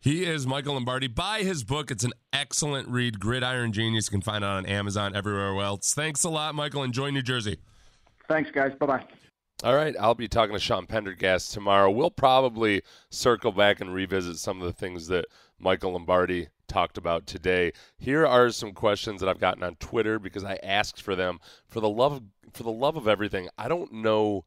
[0.00, 1.06] He is Michael Lombardi.
[1.06, 1.90] Buy his book.
[1.90, 3.20] It's an excellent read.
[3.20, 4.06] Gridiron Genius.
[4.06, 5.94] You can find it on Amazon, everywhere else.
[5.94, 6.82] Thanks a lot, Michael.
[6.82, 7.58] Enjoy New Jersey.
[8.28, 8.72] Thanks, guys.
[8.78, 9.04] Bye bye.
[9.62, 11.90] All right, I'll be talking to Sean Pendergast tomorrow.
[11.90, 15.26] We'll probably circle back and revisit some of the things that
[15.58, 17.72] Michael Lombardi talked about today.
[17.96, 21.38] Here are some questions that I've gotten on Twitter because I asked for them.
[21.68, 24.44] For the love of, for the love of everything, I don't know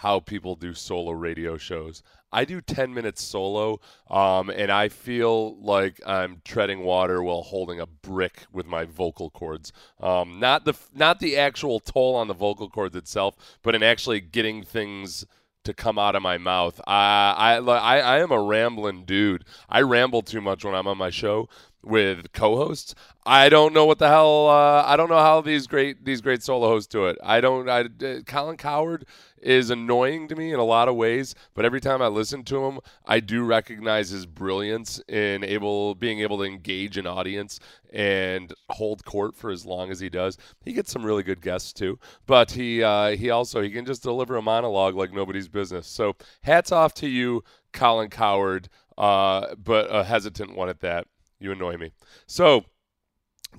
[0.00, 2.02] how people do solo radio shows.
[2.32, 7.80] I do 10 minutes solo, um, and I feel like I'm treading water while holding
[7.80, 9.72] a brick with my vocal cords.
[10.00, 14.22] Um, not the not the actual toll on the vocal cords itself, but in actually
[14.22, 15.26] getting things
[15.64, 16.80] to come out of my mouth.
[16.86, 19.44] I, I, I, am a rambling dude.
[19.68, 21.50] I ramble too much when I'm on my show
[21.82, 22.94] with co-hosts.
[23.24, 24.48] I don't know what the hell.
[24.48, 27.18] Uh, I don't know how these great these great solo hosts do it.
[27.22, 27.68] I don't.
[27.68, 29.06] I, uh, Colin Cowherd
[29.40, 32.64] is annoying to me in a lot of ways, but every time I listen to
[32.66, 37.58] him, I do recognize his brilliance in able being able to engage an audience
[37.92, 40.36] and hold court for as long as he does.
[40.64, 44.02] He gets some really good guests too, but he uh, he also he can just
[44.02, 45.86] deliver a monologue like nobody's business.
[45.86, 51.06] So hats off to you, Colin Coward, uh, but a hesitant one at that.
[51.38, 51.92] You annoy me.
[52.26, 52.64] So.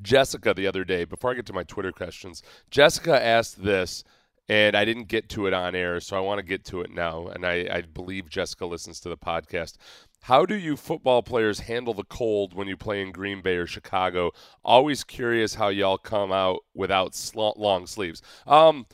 [0.01, 4.05] Jessica, the other day, before I get to my Twitter questions, Jessica asked this
[4.49, 6.91] and I didn't get to it on air, so I want to get to it
[6.91, 7.27] now.
[7.27, 9.77] And I, I, believe Jessica listens to the podcast.
[10.23, 13.65] How do you football players handle the cold when you play in Green Bay or
[13.65, 14.31] Chicago?
[14.63, 18.21] Always curious how y'all come out without sl- long sleeves.
[18.45, 18.85] Um,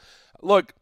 [0.42, 0.74] look,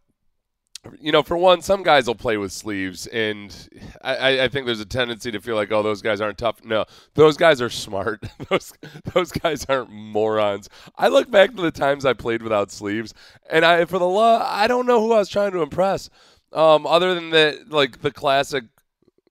[1.00, 3.56] you know, for one, some guys will play with sleeves, and
[4.02, 6.63] I, I, think there's a tendency to feel like, oh, those guys aren't tough.
[6.63, 8.24] No, those guys are smart.
[8.50, 8.74] those
[9.13, 10.69] those guys aren't morons.
[10.98, 13.13] I look back to the times I played without sleeves,
[13.50, 16.10] and I, for the law, I don't know who I was trying to impress.
[16.54, 18.65] Um, other than that, like the classic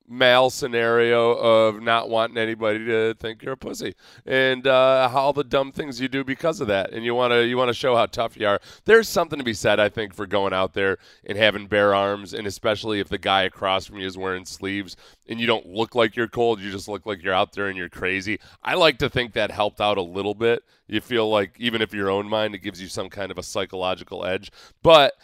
[0.08, 3.94] male scenario of not wanting anybody to think you're a pussy.
[4.26, 6.92] And uh, all the dumb things you do because of that.
[6.92, 8.60] And you want to you want to show how tough you are.
[8.84, 12.34] There's something to be said i think for going out there and having bare arms
[12.34, 14.96] and especially if the guy across from you is wearing sleeves
[15.28, 17.76] and you don't look like you're cold you just look like you're out there and
[17.76, 18.38] you're crazy.
[18.62, 20.62] I like to think that helped out a little bit.
[20.86, 23.42] You feel like even if your own mind it gives you some kind of a
[23.42, 24.50] psychological edge.
[24.82, 25.14] But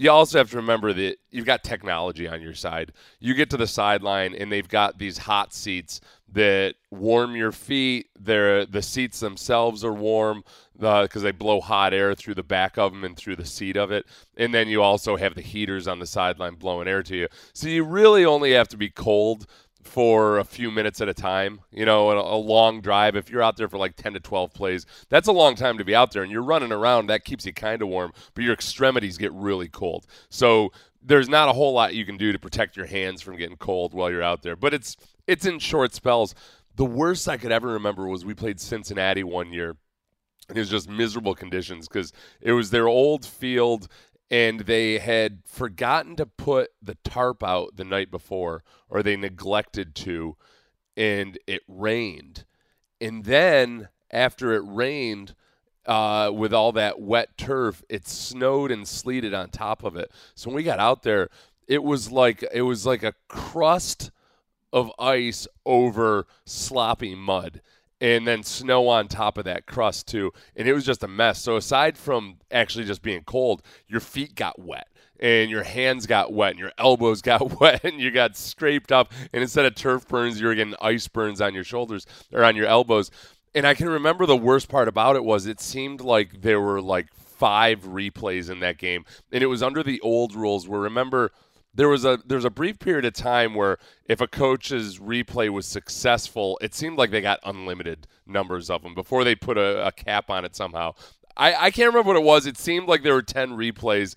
[0.00, 2.92] you also have to remember that you've got technology on your side.
[3.18, 6.00] You get to the sideline and they've got these hot seats
[6.32, 8.08] that warm your feet.
[8.18, 10.42] They're, the seats themselves are warm
[10.74, 13.76] because uh, they blow hot air through the back of them and through the seat
[13.76, 14.06] of it.
[14.38, 17.28] And then you also have the heaters on the sideline blowing air to you.
[17.52, 19.46] So you really only have to be cold
[19.82, 21.60] for a few minutes at a time.
[21.72, 23.16] You know, a, a, long drive.
[23.16, 25.84] If you're out there for like 10 to 12 plays, that's a long time to
[25.84, 26.22] be out there.
[26.22, 29.68] And you're running around, that keeps you kind of warm, but your extremities get really
[29.68, 30.06] cold.
[30.28, 33.56] So there's not a whole lot you can do to protect your hands from getting
[33.56, 34.56] cold while you're out there.
[34.56, 36.34] But it's it's in short spells.
[36.76, 39.76] The worst I could ever remember was we played Cincinnati one year.
[40.48, 43.88] and It was just miserable conditions because it was their old field
[44.30, 49.94] and they had forgotten to put the tarp out the night before or they neglected
[49.94, 50.36] to
[50.96, 52.44] and it rained.
[53.00, 55.34] And then after it rained
[55.86, 60.12] uh, with all that wet turf it snowed and sleeted on top of it.
[60.34, 61.28] So when we got out there
[61.66, 64.10] it was like it was like a crust
[64.72, 67.60] of ice over sloppy mud
[68.00, 70.32] and then snow on top of that crust too.
[70.56, 71.40] And it was just a mess.
[71.40, 76.32] So aside from actually just being cold your feet got wet and your hands got
[76.32, 79.12] wet and your elbows got wet and you got scraped up.
[79.32, 82.56] And instead of turf burns you were getting ice burns on your shoulders or on
[82.56, 83.10] your elbows.
[83.54, 86.80] And i can remember the worst part about it was it seemed like there were
[86.80, 89.04] like five replays in that game.
[89.32, 91.32] And it was under the old rules where remember
[91.74, 95.66] there was a there's a brief period of time where if a coach's replay was
[95.66, 99.92] successful, it seemed like they got unlimited numbers of them before they put a, a
[99.92, 100.94] cap on it somehow.
[101.36, 102.44] I, I can't remember what it was.
[102.44, 104.14] It seemed like there were 10 replays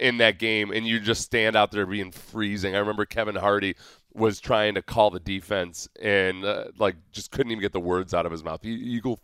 [0.00, 2.74] in that game, and you just stand out there being freezing.
[2.74, 3.76] I remember Kevin Hardy
[4.14, 8.14] was trying to call the defense and uh, like just couldn't even get the words
[8.14, 8.64] out of his mouth.
[8.64, 9.18] Eagle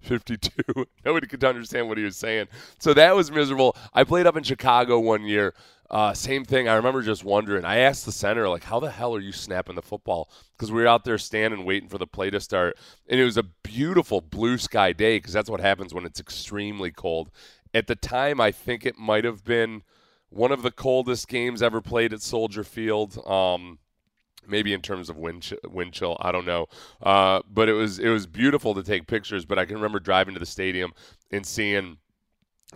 [0.00, 0.86] 52.
[1.04, 2.46] Nobody could understand what he was saying.
[2.78, 3.76] So that was miserable.
[3.92, 5.52] I played up in Chicago one year
[5.90, 6.68] uh, same thing.
[6.68, 7.64] I remember just wondering.
[7.64, 10.30] I asked the center, like, how the hell are you snapping the football?
[10.52, 12.76] Because we were out there standing waiting for the play to start.
[13.08, 16.90] And it was a beautiful blue sky day because that's what happens when it's extremely
[16.90, 17.30] cold.
[17.72, 19.82] At the time, I think it might have been
[20.30, 23.18] one of the coldest games ever played at Soldier Field.
[23.26, 23.78] Um,
[24.46, 26.66] maybe in terms of wind chill, wind chill I don't know.
[27.02, 29.44] Uh, but it was it was beautiful to take pictures.
[29.44, 30.92] But I can remember driving to the stadium
[31.30, 31.98] and seeing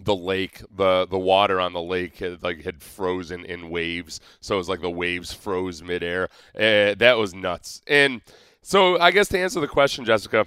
[0.05, 4.21] the lake, the the water on the lake had like had frozen in waves.
[4.41, 6.25] So it was like the waves froze midair.
[6.55, 7.83] Uh, that was nuts.
[7.87, 8.23] And
[8.63, 10.47] so I guess to answer the question, Jessica,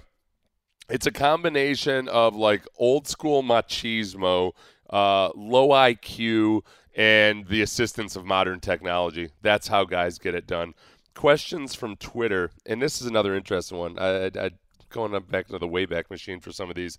[0.90, 4.52] it's a combination of like old school machismo,
[4.90, 6.62] uh, low IQ,
[6.96, 9.30] and the assistance of modern technology.
[9.42, 10.74] That's how guys get it done.
[11.14, 14.00] Questions from Twitter, and this is another interesting one.
[14.00, 14.52] I, I, I
[14.90, 16.98] going back to the Wayback Machine for some of these.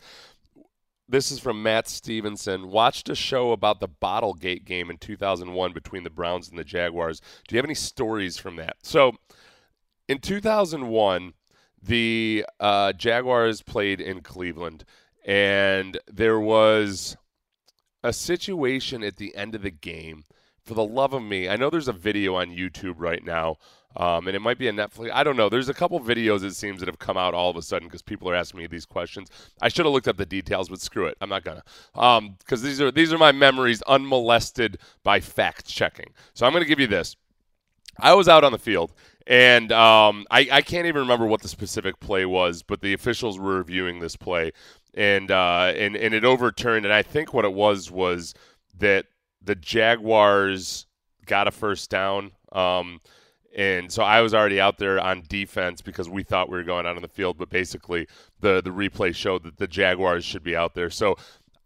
[1.12, 2.70] This is from Matt Stevenson.
[2.70, 7.20] Watched a show about the Bottlegate game in 2001 between the Browns and the Jaguars.
[7.46, 8.77] Do you have any stories from that?
[8.83, 9.12] So,
[10.09, 11.35] in 2001,
[11.83, 14.87] the uh, Jaguars played in Cleveland,
[15.22, 17.14] and there was
[18.03, 20.25] a situation at the end of the game.
[20.64, 23.59] For the love of me, I know there's a video on YouTube right now,
[23.96, 25.11] um, and it might be a Netflix.
[25.12, 25.48] I don't know.
[25.48, 28.02] There's a couple videos it seems that have come out all of a sudden because
[28.02, 29.31] people are asking me these questions.
[29.61, 31.62] I should have looked up the details, but screw it, I'm not gonna.
[31.94, 32.37] Because um,
[32.68, 36.11] these are these are my memories unmolested by fact checking.
[36.35, 37.16] So I'm gonna give you this.
[37.98, 38.92] I was out on the field
[39.26, 43.38] and um, I, I, can't even remember what the specific play was, but the officials
[43.38, 44.52] were reviewing this play,
[44.94, 46.85] and uh, and and it overturned.
[46.85, 48.35] And I think what it was was
[48.78, 49.07] that
[49.40, 50.87] the Jaguars
[51.26, 52.33] got a first down.
[52.50, 53.00] Um,
[53.57, 56.87] and so I was already out there on defense because we thought we were going
[56.87, 58.07] out on the field, but basically
[58.41, 60.91] the the replay showed that the Jaguars should be out there.
[60.91, 61.17] So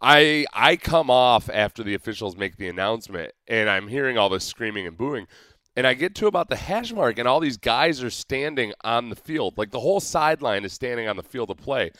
[0.00, 4.44] I I come off after the officials make the announcement, and I'm hearing all this
[4.44, 5.26] screaming and booing
[5.76, 9.10] and I get to about the hash mark, and all these guys are standing on
[9.10, 9.58] the field.
[9.58, 11.90] Like the whole sideline is standing on the field of play.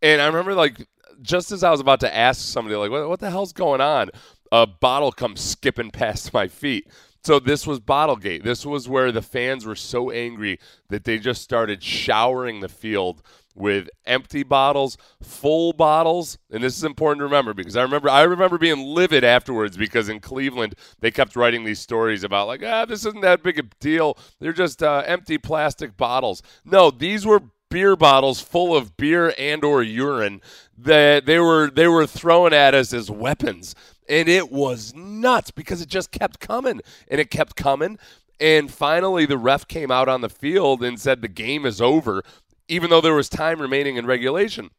[0.00, 0.88] And I remember, like,
[1.20, 4.10] just as I was about to ask somebody, like, what, what the hell's going on?
[4.50, 6.88] A bottle comes skipping past my feet.
[7.24, 8.42] So this was Bottlegate.
[8.42, 10.58] This was where the fans were so angry
[10.88, 13.22] that they just started showering the field
[13.54, 18.22] with empty bottles, full bottles, and this is important to remember because I remember I
[18.22, 22.86] remember being livid afterwards because in Cleveland they kept writing these stories about like ah
[22.86, 24.16] this isn't that big a deal.
[24.40, 26.42] They're just uh, empty plastic bottles.
[26.64, 30.40] No, these were beer bottles full of beer and or urine
[30.76, 33.74] that they were they were throwing at us as weapons.
[34.12, 37.98] And it was nuts because it just kept coming and it kept coming
[38.42, 42.24] and finally, the ref came out on the field and said the game is over
[42.68, 44.70] even though there was time remaining in regulation.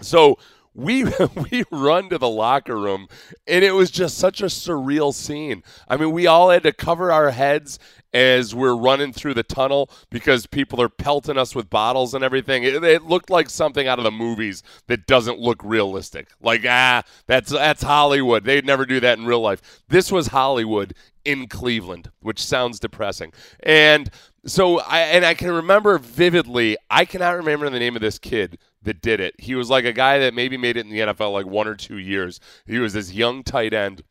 [0.00, 0.38] So
[0.78, 1.04] we
[1.50, 3.08] we run to the locker room
[3.46, 5.62] and it was just such a surreal scene.
[5.88, 7.78] I mean, we all had to cover our heads
[8.14, 12.62] as we're running through the tunnel because people are pelting us with bottles and everything.
[12.62, 16.28] It, it, looked like something out of the movies that doesn't look realistic.
[16.40, 18.44] Like ah, that's that's Hollywood.
[18.44, 19.82] They'd never do that in real life.
[19.88, 23.32] This was Hollywood in Cleveland, which sounds depressing.
[23.64, 24.10] And
[24.46, 26.76] so I and I can remember vividly.
[26.88, 29.34] I cannot remember the name of this kid that did it.
[29.38, 31.74] He was like a guy that maybe made it in the NFL like one or
[31.74, 32.40] two years.
[32.66, 34.02] He was this young tight end.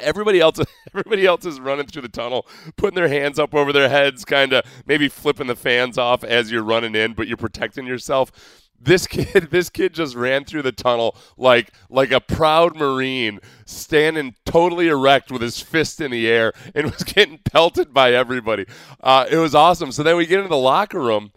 [0.00, 3.90] Everybody else, everybody else is running through the tunnel, putting their hands up over their
[3.90, 7.86] heads, kind of maybe flipping the fans off as you're running in, but you're protecting
[7.86, 8.32] yourself
[8.80, 14.36] this kid this kid just ran through the tunnel like like a proud marine standing
[14.44, 18.64] totally erect with his fist in the air and was getting pelted by everybody
[19.02, 21.32] uh, it was awesome so then we get into the locker room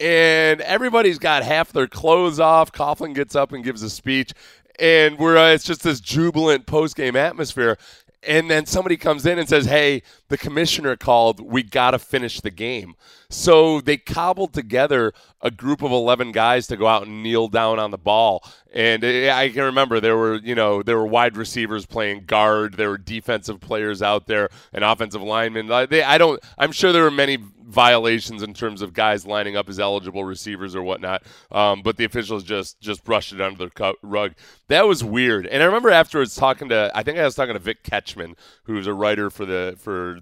[0.00, 2.72] and everybody's got half their clothes off.
[2.72, 4.32] Coughlin gets up and gives a speech
[4.80, 7.76] and we're uh, it's just this jubilant post-game atmosphere.
[8.22, 11.40] And then somebody comes in and says, "Hey, the commissioner called.
[11.40, 12.94] We got to finish the game."
[13.28, 17.78] So they cobbled together a group of 11 guys to go out and kneel down
[17.78, 18.44] on the ball.
[18.72, 22.88] And I can remember there were, you know, there were wide receivers playing guard, there
[22.88, 25.66] were defensive players out there, and offensive linemen.
[25.88, 27.38] They, I don't I'm sure there were many
[27.70, 31.22] violations in terms of guys lining up as eligible receivers or whatnot.
[31.50, 34.34] Um, but the officials just just brushed it under the rug.
[34.68, 35.46] That was weird.
[35.46, 38.86] And I remember afterwards talking to I think I was talking to Vic Ketchman, who's
[38.86, 40.19] a writer for the for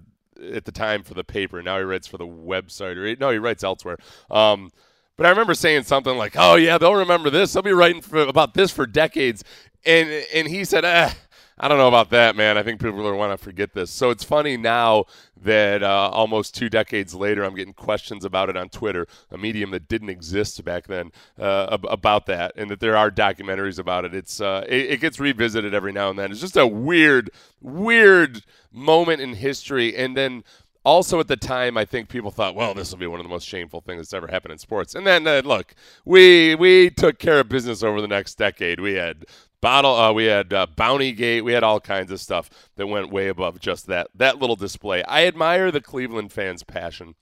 [0.53, 1.61] at the time for the paper.
[1.61, 3.97] Now he writes for the website, or no, he writes elsewhere.
[4.29, 4.71] Um,
[5.17, 7.53] but I remember saying something like, "Oh yeah, they'll remember this.
[7.53, 9.43] They'll be writing for, about this for decades."
[9.85, 11.11] And and he said, eh,
[11.61, 12.57] I don't know about that, man.
[12.57, 13.91] I think people are want to forget this.
[13.91, 15.05] So it's funny now
[15.43, 19.71] that uh, almost two decades later, I'm getting questions about it on Twitter, a medium
[19.71, 24.13] that didn't exist back then, uh, about that, and that there are documentaries about it.
[24.13, 26.31] It's uh, it, it, gets revisited every now and then.
[26.31, 27.29] It's just a weird,
[27.61, 30.43] weird moment in history, and then.
[30.85, 33.29] Also, at the time, I think people thought, "Well, this will be one of the
[33.29, 35.75] most shameful things that's ever happened in sports." And then, uh, look,
[36.05, 38.79] we we took care of business over the next decade.
[38.79, 39.25] We had
[39.61, 39.95] bottle.
[39.95, 41.41] Uh, we had uh, Bounty Gate.
[41.41, 45.03] We had all kinds of stuff that went way above just that that little display.
[45.03, 47.15] I admire the Cleveland fans' passion.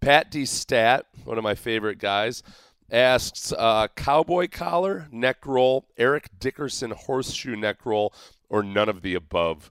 [0.00, 0.44] Pat D.
[0.44, 2.42] Stat, one of my favorite guys,
[2.90, 8.12] asks uh, cowboy collar, neck roll, Eric Dickerson horseshoe neck roll,
[8.48, 9.70] or none of the above.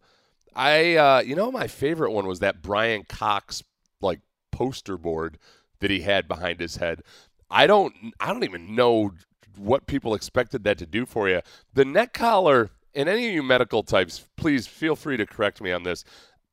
[0.56, 3.64] I, uh, you know, my favorite one was that Brian Cox
[4.02, 4.20] like
[4.52, 5.38] poster board
[5.80, 7.02] that he had behind his head.
[7.50, 9.12] I don't, I don't even know
[9.58, 11.42] what people expected that to do for you.
[11.74, 15.72] The neck collar, and any of you medical types, please feel free to correct me
[15.72, 16.04] on this.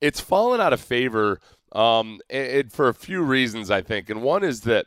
[0.00, 1.40] It's fallen out of favor
[1.72, 4.10] um, it, for a few reasons, I think.
[4.10, 4.86] And one is that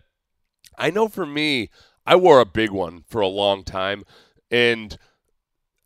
[0.77, 1.69] I know for me,
[2.05, 4.03] I wore a big one for a long time,
[4.49, 4.97] and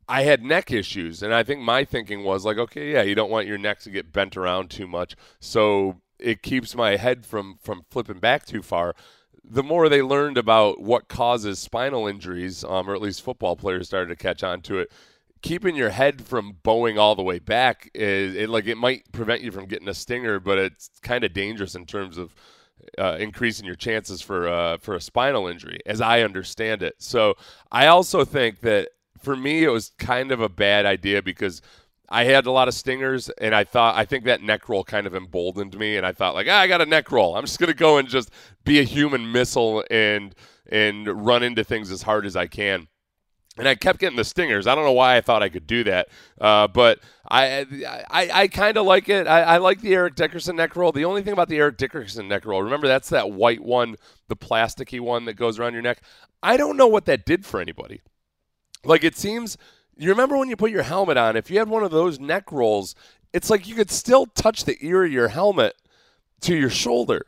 [0.07, 1.23] I had neck issues.
[1.23, 3.89] And I think my thinking was like, okay, yeah, you don't want your neck to
[3.89, 8.61] get bent around too much, so it keeps my head from from flipping back too
[8.61, 8.93] far
[9.43, 13.87] the more they learned about what causes spinal injuries, um, or at least football players
[13.87, 14.91] started to catch on to it,
[15.41, 19.41] keeping your head from bowing all the way back is it, like it might prevent
[19.41, 22.35] you from getting a stinger, but it's kind of dangerous in terms of
[22.97, 26.95] uh, increasing your chances for uh, for a spinal injury, as I understand it.
[26.99, 27.35] So
[27.71, 28.89] I also think that
[29.19, 31.61] for me it was kind of a bad idea because
[32.11, 35.07] I had a lot of stingers, and I thought I think that neck roll kind
[35.07, 37.37] of emboldened me, and I thought like ah, I got a neck roll.
[37.37, 38.29] I'm just gonna go and just
[38.65, 40.35] be a human missile and
[40.69, 42.89] and run into things as hard as I can.
[43.57, 44.67] And I kept getting the stingers.
[44.67, 46.09] I don't know why I thought I could do that,
[46.39, 46.99] uh, but
[47.29, 47.65] I
[48.09, 49.25] I, I kind of like it.
[49.25, 50.91] I, I, like the Eric Dickerson neck roll.
[50.91, 53.95] The only thing about the Eric Dickerson neck roll, remember that's that white one,
[54.27, 56.01] the plasticky one that goes around your neck.
[56.43, 58.01] I don't know what that did for anybody.
[58.83, 59.57] Like it seems
[60.03, 62.51] you remember when you put your helmet on, if you had one of those neck
[62.51, 62.95] rolls,
[63.33, 65.75] it's like you could still touch the ear of your helmet
[66.41, 67.25] to your shoulder.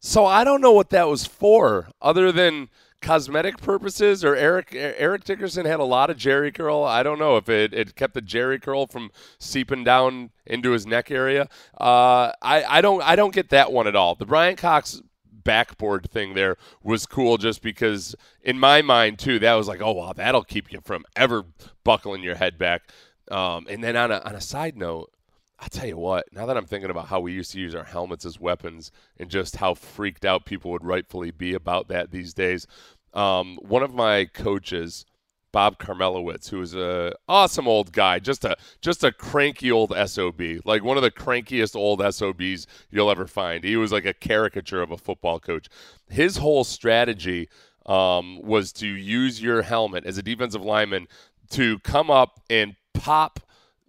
[0.00, 2.68] So I don't know what that was for, other than
[3.00, 4.24] cosmetic purposes.
[4.24, 6.84] Or Eric Eric Dickerson had a lot of Jheri curl.
[6.84, 10.86] I don't know if it, it kept the Jheri curl from seeping down into his
[10.86, 11.48] neck area.
[11.80, 14.14] Uh, I I don't I don't get that one at all.
[14.14, 15.02] The Brian Cox
[15.44, 19.92] backboard thing there was cool just because in my mind too that was like oh
[19.92, 21.44] wow that'll keep you from ever
[21.84, 22.82] buckling your head back.
[23.30, 25.12] Um, and then on a, on a side note
[25.58, 27.84] i'll tell you what now that i'm thinking about how we used to use our
[27.84, 32.32] helmets as weapons and just how freaked out people would rightfully be about that these
[32.32, 32.66] days
[33.14, 35.04] um, one of my coaches
[35.52, 40.40] Bob Carmelowitz, who is a awesome old guy, just a just a cranky old sob,
[40.64, 43.64] like one of the crankiest old sobs you'll ever find.
[43.64, 45.68] He was like a caricature of a football coach.
[46.08, 47.48] His whole strategy
[47.86, 51.08] um, was to use your helmet as a defensive lineman
[51.50, 53.40] to come up and pop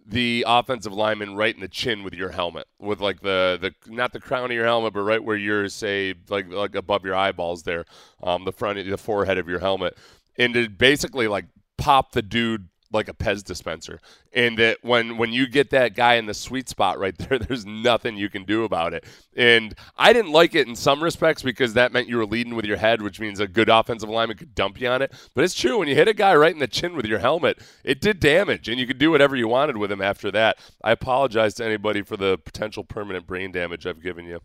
[0.06, 4.12] the offensive lineman right in the chin with your helmet, with like the the not
[4.12, 7.62] the crown of your helmet, but right where you're say like like above your eyeballs
[7.62, 7.84] there,
[8.22, 9.96] um, the front the forehead of your helmet
[10.36, 14.00] and to basically like pop the dude like a Pez dispenser.
[14.32, 17.64] And that when when you get that guy in the sweet spot right there, there's
[17.64, 19.04] nothing you can do about it.
[19.36, 22.64] And I didn't like it in some respects because that meant you were leading with
[22.64, 25.12] your head, which means a good offensive lineman could dump you on it.
[25.34, 27.60] But it's true when you hit a guy right in the chin with your helmet,
[27.84, 30.58] it did damage, and you could do whatever you wanted with him after that.
[30.82, 34.40] I apologize to anybody for the potential permanent brain damage I've given you.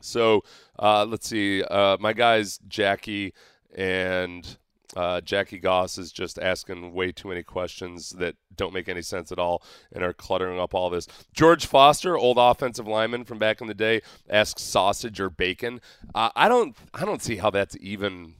[0.00, 0.42] So
[0.78, 3.34] uh, let's see, uh, my guys Jackie
[3.74, 4.58] and
[4.96, 9.30] uh, Jackie Goss is just asking way too many questions that don't make any sense
[9.30, 9.62] at all
[9.92, 11.06] and are cluttering up all this.
[11.32, 15.80] George Foster, old offensive lineman from back in the day, asks sausage or bacon.
[16.14, 18.34] Uh, I don't, I don't see how that's even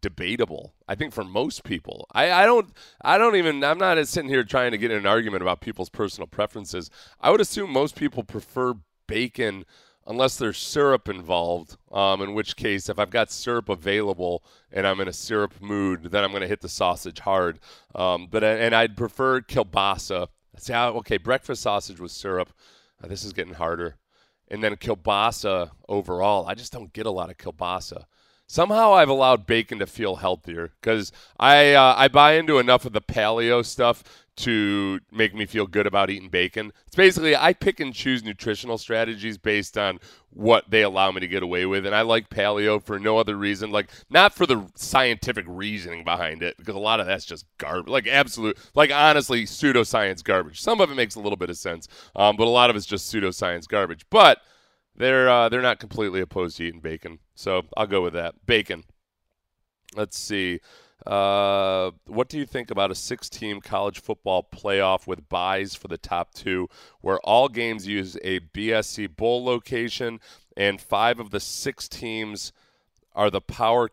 [0.00, 0.74] debatable.
[0.86, 2.70] I think for most people, I, I don't,
[3.02, 3.64] I don't even.
[3.64, 6.90] I'm not sitting here trying to get in an argument about people's personal preferences.
[7.20, 8.74] I would assume most people prefer
[9.06, 9.64] bacon
[10.06, 11.76] unless there's syrup involved.
[11.90, 16.04] Um, in which case, if I've got syrup available and I'm in a syrup mood,
[16.04, 17.58] then I'm going to hit the sausage hard.
[17.94, 20.28] Um, but and I'd prefer kielbasa.
[20.58, 22.52] See okay, breakfast sausage with syrup.
[23.02, 23.96] Uh, this is getting harder.
[24.48, 28.04] And then kielbasa overall, I just don't get a lot of kielbasa.
[28.48, 32.92] Somehow I've allowed bacon to feel healthier because I uh, I buy into enough of
[32.92, 34.04] the paleo stuff
[34.36, 36.72] to make me feel good about eating bacon.
[36.86, 39.98] It's basically I pick and choose nutritional strategies based on
[40.30, 41.86] what they allow me to get away with.
[41.86, 46.42] And I like paleo for no other reason, like not for the scientific reasoning behind
[46.42, 50.60] it, because a lot of that's just garbage, like absolute, like honestly, pseudoscience garbage.
[50.60, 52.86] Some of it makes a little bit of sense, um, but a lot of it's
[52.86, 54.04] just pseudoscience garbage.
[54.10, 54.40] But
[54.94, 58.34] they're uh, they're not completely opposed to eating bacon, so I'll go with that.
[58.46, 58.84] Bacon.
[59.94, 60.60] Let's see.
[61.04, 65.88] Uh, what do you think about a six team college football playoff with buys for
[65.88, 66.68] the top two,
[67.00, 70.20] where all games use a BCS Bowl location
[70.56, 72.52] and five of the six teams
[73.14, 73.90] are the power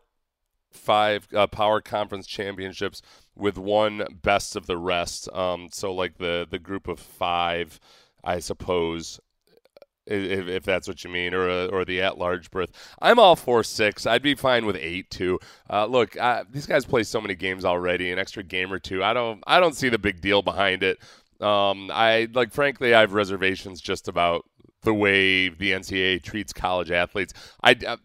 [0.70, 3.00] five uh, power conference championships
[3.36, 5.28] with one best of the rest.
[5.32, 7.78] Um, so like the the group of five,
[8.22, 9.20] I suppose.
[10.06, 13.62] If, if that's what you mean, or a, or the at-large berth, I'm all for
[13.62, 14.06] six.
[14.06, 15.38] I'd be fine with eight too.
[15.70, 19.02] Uh, look, uh, these guys play so many games already, an extra game or two.
[19.02, 20.98] I don't, I don't see the big deal behind it.
[21.40, 24.44] Um, I like, frankly, I have reservations just about
[24.84, 27.32] the way the NCAA treats college athletes.
[27.62, 27.96] I uh,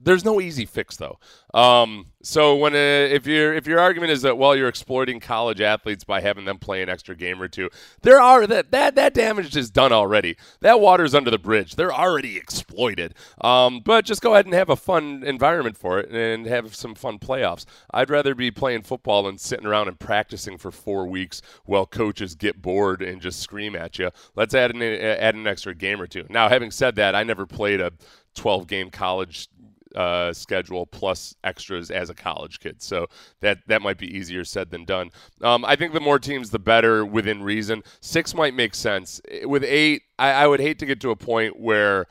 [0.00, 1.18] there's no easy fix though.
[1.54, 5.60] Um, so when uh, if your if your argument is that well you're exploiting college
[5.60, 7.70] athletes by having them play an extra game or two,
[8.02, 10.36] there are that that that damage is done already.
[10.58, 11.76] That water's under the bridge.
[11.76, 13.14] They're already exploited.
[13.40, 16.96] Um, but just go ahead and have a fun environment for it and have some
[16.96, 17.64] fun playoffs.
[17.92, 22.34] I'd rather be playing football than sitting around and practicing for four weeks while coaches
[22.34, 24.10] get bored and just scream at you.
[24.34, 26.26] Let's add an add an extra game or two.
[26.28, 27.92] Now, having said that, I never played a
[28.36, 29.48] 12 game college
[29.96, 32.82] uh, schedule plus extras as a college kid.
[32.82, 33.06] So
[33.40, 35.10] that that might be easier said than done.
[35.42, 37.82] Um, I think the more teams, the better within reason.
[38.00, 39.20] Six might make sense.
[39.44, 42.06] With eight, I, I would hate to get to a point where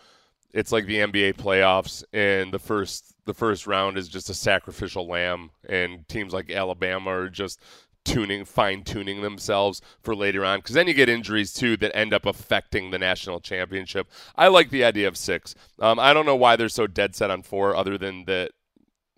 [0.54, 5.08] it's like the NBA playoffs and the first the first round is just a sacrificial
[5.08, 7.60] lamb and teams like Alabama are just
[8.06, 10.60] tuning, fine tuning themselves for later on.
[10.60, 14.08] Because then you get injuries too that end up affecting the national championship.
[14.36, 15.56] I like the idea of six.
[15.80, 18.52] Um, I don't know why they're so dead set on four, other than that.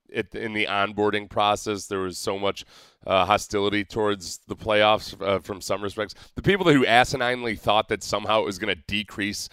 [0.10, 2.64] It, in the onboarding process, there was so much
[3.06, 6.16] uh, hostility towards the playoffs uh, from some respects.
[6.36, 9.50] The people who asininely thought that somehow it was going to decrease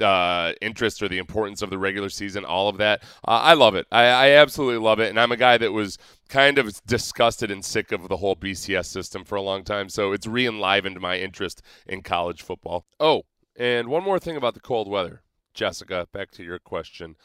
[0.00, 3.02] uh, interest or the importance of the regular season, all of that.
[3.26, 3.86] Uh, I love it.
[3.90, 5.10] I, I, absolutely love it.
[5.10, 8.86] And I'm a guy that was kind of disgusted and sick of the whole BCS
[8.86, 9.88] system for a long time.
[9.88, 12.84] So it's re enlivened my interest in college football.
[13.00, 13.22] Oh,
[13.56, 15.22] and one more thing about the cold weather.
[15.54, 17.16] Jessica, back to your question.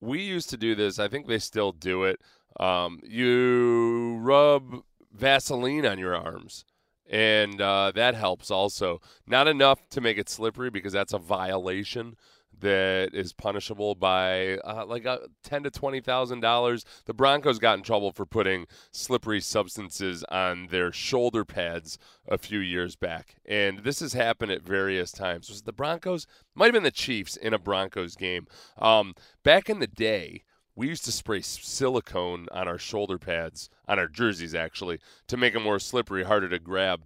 [0.00, 0.98] We used to do this.
[0.98, 2.20] I think they still do it.
[2.60, 4.82] Um, you rub
[5.12, 6.64] Vaseline on your arms
[7.10, 9.00] and uh, that helps also.
[9.26, 12.16] Not enough to make it slippery because that's a violation
[12.60, 16.84] that is punishable by uh, like uh, ten to twenty thousand dollars.
[17.04, 22.58] The Broncos got in trouble for putting slippery substances on their shoulder pads a few
[22.58, 25.48] years back, and this has happened at various times.
[25.48, 26.26] Was the Broncos?
[26.54, 28.46] Might have been the Chiefs in a Broncos game.
[28.78, 30.44] Um, back in the day,
[30.76, 35.54] we used to spray silicone on our shoulder pads, on our jerseys actually, to make
[35.54, 37.02] them more slippery, harder to grab.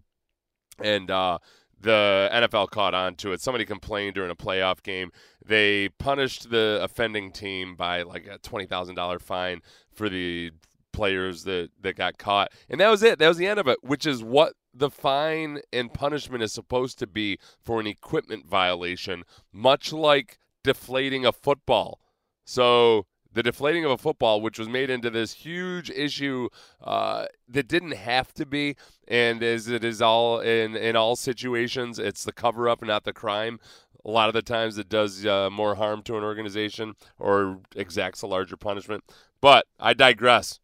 [0.82, 1.38] And uh,
[1.80, 3.40] the NFL caught on to it.
[3.40, 5.12] Somebody complained during a playoff game.
[5.44, 9.62] They punished the offending team by like a twenty thousand dollar fine
[9.94, 10.50] for the
[10.92, 13.18] players that that got caught, and that was it.
[13.18, 13.78] That was the end of it.
[13.82, 19.22] Which is what the fine and punishment is supposed to be for an equipment violation,
[19.52, 22.00] much like deflating a football.
[22.44, 26.48] So the deflating of a football, which was made into this huge issue
[26.82, 28.76] uh, that didn't have to be,
[29.06, 33.12] and as it is all in in all situations, it's the cover up, not the
[33.12, 33.60] crime.
[34.04, 38.22] A lot of the times, it does uh, more harm to an organization or exacts
[38.22, 39.04] a larger punishment.
[39.42, 40.58] But I digress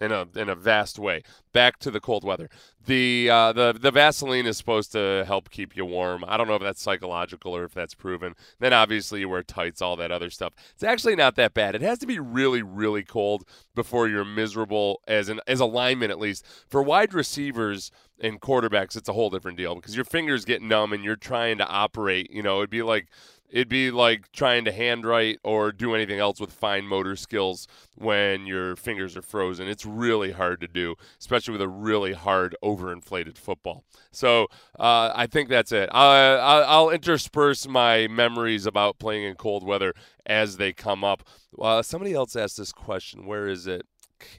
[0.00, 1.22] in a in a vast way.
[1.52, 2.48] Back to the cold weather.
[2.84, 6.24] The uh, the the Vaseline is supposed to help keep you warm.
[6.26, 8.34] I don't know if that's psychological or if that's proven.
[8.58, 10.54] Then obviously you wear tights, all that other stuff.
[10.72, 11.74] It's actually not that bad.
[11.74, 13.44] It has to be really really cold
[13.74, 16.46] before you're miserable as an as a lineman at least.
[16.68, 20.92] For wide receivers and quarterbacks, it's a whole different deal because your fingers get numb
[20.92, 22.30] and you're trying to operate.
[22.30, 23.08] You know, it'd be like
[23.50, 28.46] It'd be like trying to handwrite or do anything else with fine motor skills when
[28.46, 29.68] your fingers are frozen.
[29.68, 33.84] It's really hard to do, especially with a really hard, overinflated football.
[34.12, 34.44] So
[34.78, 35.92] uh, I think that's it.
[35.94, 39.94] Uh, I'll intersperse my memories about playing in cold weather
[40.26, 41.24] as they come up.
[41.60, 43.26] Uh, somebody else asked this question.
[43.26, 43.86] Where is it?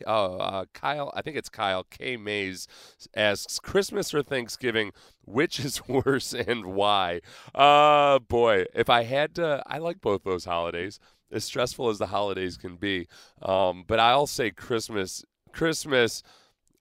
[0.06, 2.18] Uh, uh, Kyle, I think it's Kyle K.
[2.18, 2.68] Mays
[3.16, 4.92] asks Christmas or Thanksgiving,
[5.26, 7.22] which is worse and why?
[7.54, 11.00] Uh, boy, if I had to, I like both those holidays,
[11.32, 13.08] as stressful as the holidays can be.
[13.42, 16.24] Um, but I'll say Christmas, Christmas.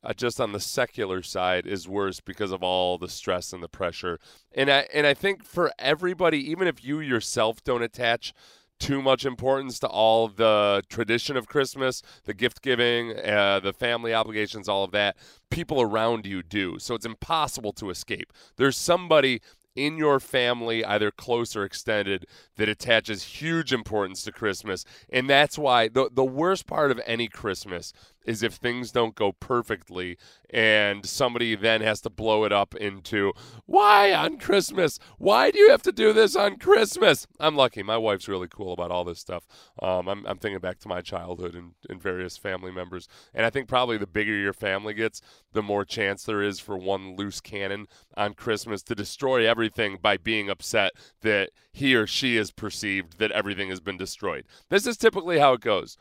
[0.03, 3.69] Uh, just on the secular side is worse because of all the stress and the
[3.69, 4.19] pressure.
[4.55, 8.33] And I and I think for everybody, even if you yourself don't attach
[8.81, 14.13] too much importance to all the tradition of Christmas, the gift giving, uh, the family
[14.13, 15.17] obligations, all of that.
[15.51, 16.79] People around you do.
[16.79, 18.33] So it's impossible to escape.
[18.57, 19.41] There's somebody
[19.77, 22.27] in your family, either close or extended,
[22.57, 24.85] that attaches huge importance to Christmas.
[25.13, 27.93] And that's why the, the worst part of any Christmas
[28.31, 30.17] is if things don't go perfectly
[30.49, 33.33] and somebody then has to blow it up into
[33.67, 34.99] why on Christmas?
[35.19, 37.27] Why do you have to do this on Christmas?
[37.41, 37.83] I'm lucky.
[37.83, 39.47] My wife's really cool about all this stuff.
[39.83, 43.09] Um, I'm, I'm thinking back to my childhood and, and various family members.
[43.35, 45.21] And I think probably the bigger your family gets,
[45.53, 50.17] the more chance there is for one loose cannon on Christmas to destroy everything by
[50.17, 54.45] being upset that he or she is perceived that everything has been destroyed.
[54.69, 55.97] This is typically how it goes.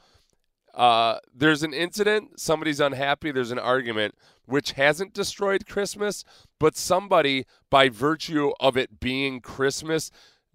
[0.73, 4.15] Uh, there's an incident, somebody's unhappy, there's an argument,
[4.45, 6.23] which hasn't destroyed Christmas,
[6.59, 10.11] but somebody, by virtue of it being Christmas,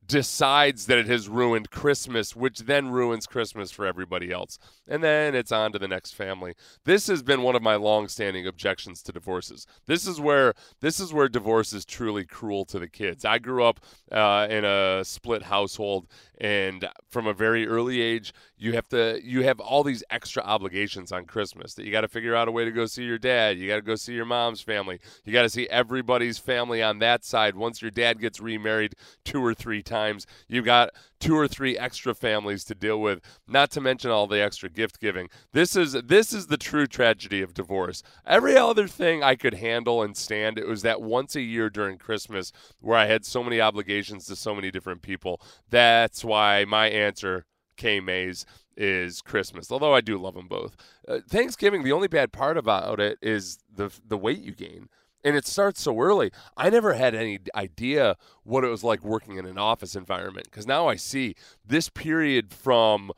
[0.07, 4.59] decides that it has ruined Christmas, which then ruins Christmas for everybody else.
[4.87, 6.55] And then it's on to the next family.
[6.85, 9.67] This has been one of my long-standing objections to divorces.
[9.87, 13.25] This is where this is where divorce is truly cruel to the kids.
[13.25, 13.81] I grew up
[14.13, 16.07] uh, in a split household,
[16.39, 21.13] and from a very early age, you have to you have all these extra obligations
[21.13, 23.59] on Christmas that you got to figure out a way to go see your dad.
[23.59, 25.01] You got to go see your mom's family.
[25.25, 27.55] You got to see everybody's family on that side.
[27.55, 30.91] Once your dad gets remarried two or three times, you got
[31.25, 33.21] two or three extra families to deal with.
[33.49, 35.31] Not to mention all the extra gift giving.
[35.53, 38.03] This is this is the true tragedy of divorce.
[38.27, 40.59] Every other thing I could handle and stand.
[40.59, 44.37] It was that once a year during Christmas where I had so many obligations to
[44.37, 45.41] so many different people.
[45.71, 47.47] That's why my answer
[47.79, 48.45] K Mays
[48.77, 49.73] is Christmas.
[49.73, 50.77] Although I do love them both.
[51.09, 54.89] Uh, Thanksgiving, the only bad part about it is the the weight you gain.
[55.25, 56.31] And it starts so early.
[56.57, 60.67] I never had any idea what it was like working in an office environment because
[60.67, 61.35] now I see
[61.67, 63.11] this period from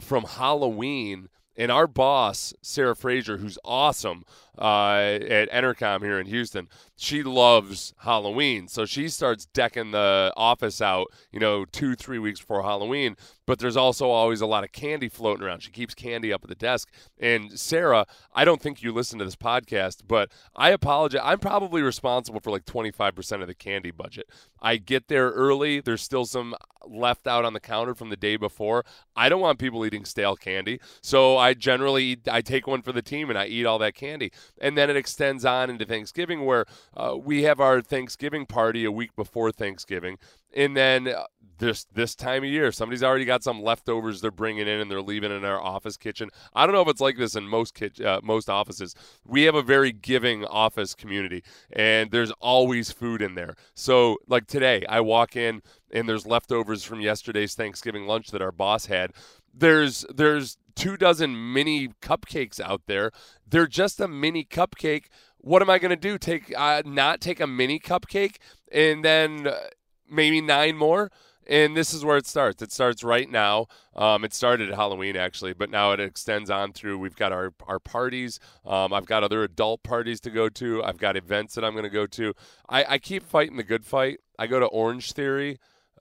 [0.00, 4.24] from Halloween and our boss Sarah Fraser, who's awesome
[4.58, 10.80] uh, at Entercom here in Houston, she loves Halloween, so she starts decking the office
[10.80, 13.16] out, you know, two three weeks before Halloween.
[13.46, 15.60] But there's also always a lot of candy floating around.
[15.60, 16.90] She keeps candy up at the desk.
[17.18, 21.20] And Sarah, I don't think you listen to this podcast, but I apologize.
[21.22, 24.30] I'm probably responsible for like 25% of the candy budget.
[24.62, 25.80] I get there early.
[25.80, 26.54] There's still some
[26.86, 28.84] left out on the counter from the day before.
[29.16, 33.02] I don't want people eating stale candy, so I generally I take one for the
[33.02, 36.66] team and I eat all that candy and then it extends on into Thanksgiving, where
[36.96, 40.18] uh, we have our Thanksgiving party a week before Thanksgiving,
[40.54, 41.24] and then uh,
[41.58, 45.02] this this time of year, somebody's already got some leftovers they're bringing in and they're
[45.02, 46.30] leaving in our office kitchen.
[46.54, 48.94] I don't know if it's like this in most kitch- uh, most offices.
[49.26, 51.42] We have a very giving office community,
[51.72, 53.54] and there's always food in there.
[53.74, 55.62] So, like today, I walk in
[55.94, 59.12] and there's leftovers from yesterday's Thanksgiving lunch that our boss had.
[59.56, 63.10] There's there's two dozen mini cupcakes out there.
[63.46, 65.06] They're just a mini cupcake.
[65.38, 66.18] What am I going to do?
[66.18, 68.36] Take uh, not take a mini cupcake
[68.72, 69.68] and then uh,
[70.10, 71.10] maybe nine more?
[71.46, 72.62] And this is where it starts.
[72.62, 73.66] It starts right now.
[73.94, 76.98] Um, it started at Halloween actually, but now it extends on through.
[76.98, 78.40] We've got our our parties.
[78.64, 80.82] Um, I've got other adult parties to go to.
[80.82, 82.32] I've got events that I'm going to go to.
[82.68, 84.20] I, I keep fighting the good fight.
[84.38, 85.58] I go to Orange Theory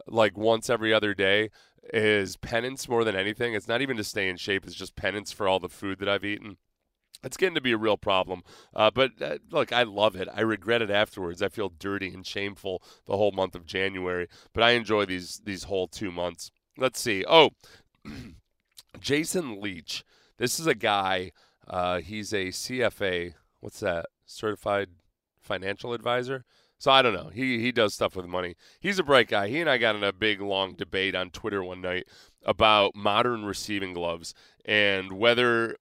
[0.07, 1.49] like once every other day
[1.91, 3.53] is penance more than anything.
[3.53, 6.09] It's not even to stay in shape, it's just penance for all the food that
[6.09, 6.57] I've eaten.
[7.23, 8.43] It's getting to be a real problem.
[8.75, 10.27] Uh, but uh, look, I love it.
[10.33, 11.41] I regret it afterwards.
[11.41, 14.27] I feel dirty and shameful the whole month of January.
[14.53, 16.51] But I enjoy these these whole two months.
[16.77, 17.23] Let's see.
[17.27, 17.51] Oh,
[18.99, 20.03] Jason Leach.
[20.37, 21.31] This is a guy.
[21.67, 23.35] Uh, he's a CFA.
[23.61, 24.07] What's that?
[24.25, 24.89] Certified
[25.39, 26.43] financial advisor.
[26.83, 27.29] So I don't know.
[27.29, 28.55] He he does stuff with money.
[28.81, 29.47] He's a bright guy.
[29.47, 32.07] He and I got in a big long debate on Twitter one night
[32.43, 34.33] about modern receiving gloves
[34.65, 35.77] and whether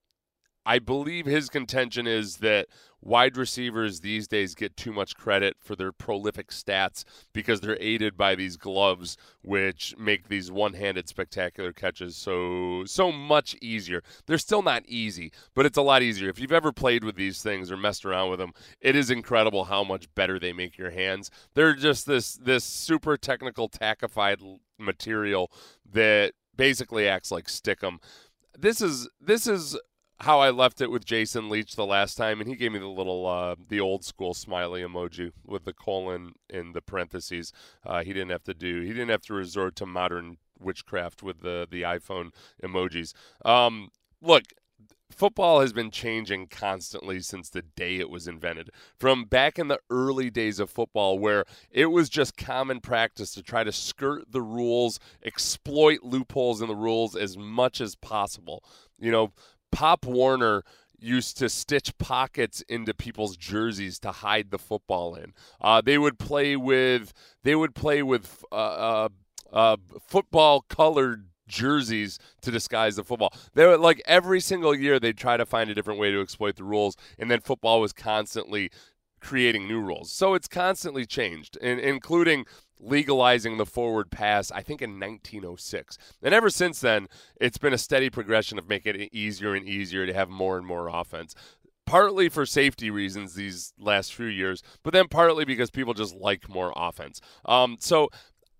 [0.64, 2.68] I believe his contention is that
[3.02, 8.16] wide receivers these days get too much credit for their prolific stats because they're aided
[8.16, 14.02] by these gloves which make these one-handed spectacular catches so so much easier.
[14.26, 16.30] They're still not easy, but it's a lot easier.
[16.30, 19.64] If you've ever played with these things or messed around with them, it is incredible
[19.64, 21.30] how much better they make your hands.
[21.54, 25.50] They're just this this super technical tackified material
[25.90, 27.98] that basically acts like stickum.
[28.58, 29.76] This is this is
[30.22, 32.86] how I left it with Jason Leach the last time, and he gave me the
[32.86, 37.52] little, uh, the old school smiley emoji with the colon in the parentheses.
[37.84, 41.40] Uh, he didn't have to do, he didn't have to resort to modern witchcraft with
[41.40, 42.30] the the iPhone
[42.62, 43.14] emojis.
[43.44, 43.88] Um,
[44.20, 44.44] look,
[45.10, 48.70] football has been changing constantly since the day it was invented.
[48.98, 53.42] From back in the early days of football, where it was just common practice to
[53.42, 58.64] try to skirt the rules, exploit loopholes in the rules as much as possible.
[58.98, 59.32] You know,
[59.72, 60.62] Pop Warner
[60.98, 65.32] used to stitch pockets into people's jerseys to hide the football in.
[65.60, 67.12] Uh, they would play with
[67.42, 69.08] they would play with uh, uh,
[69.52, 73.32] uh football colored jerseys to disguise the football.
[73.54, 76.56] They were like every single year they'd try to find a different way to exploit
[76.56, 78.70] the rules, and then football was constantly
[79.20, 80.10] creating new rules.
[80.10, 82.44] So it's constantly changed, in, including
[82.82, 85.96] legalizing the forward pass, I think in 1906.
[86.22, 87.08] And ever since then,
[87.40, 90.66] it's been a steady progression of making it easier and easier to have more and
[90.66, 91.34] more offense.
[91.86, 96.48] Partly for safety reasons these last few years, but then partly because people just like
[96.48, 97.20] more offense.
[97.44, 98.08] Um, so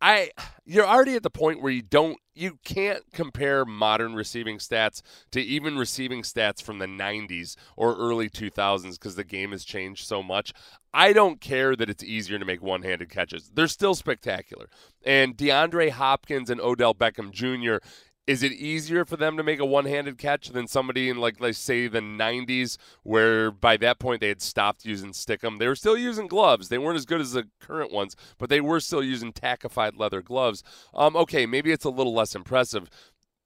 [0.02, 0.30] I
[0.66, 5.00] you're already at the point where you don't you can't compare modern receiving stats
[5.30, 10.06] to even receiving stats from the 90s or early 2000s because the game has changed
[10.06, 10.52] so much.
[10.92, 13.50] I don't care that it's easier to make one-handed catches.
[13.54, 14.68] They're still spectacular.
[15.04, 17.84] And DeAndre Hopkins and Odell Beckham Jr
[18.26, 21.58] is it easier for them to make a one-handed catch than somebody in like let's
[21.58, 25.96] say the 90s where by that point they had stopped using stickum they were still
[25.96, 26.68] using gloves.
[26.68, 30.22] They weren't as good as the current ones but they were still using tackified leather
[30.22, 30.62] gloves.
[30.94, 32.88] Um, okay maybe it's a little less impressive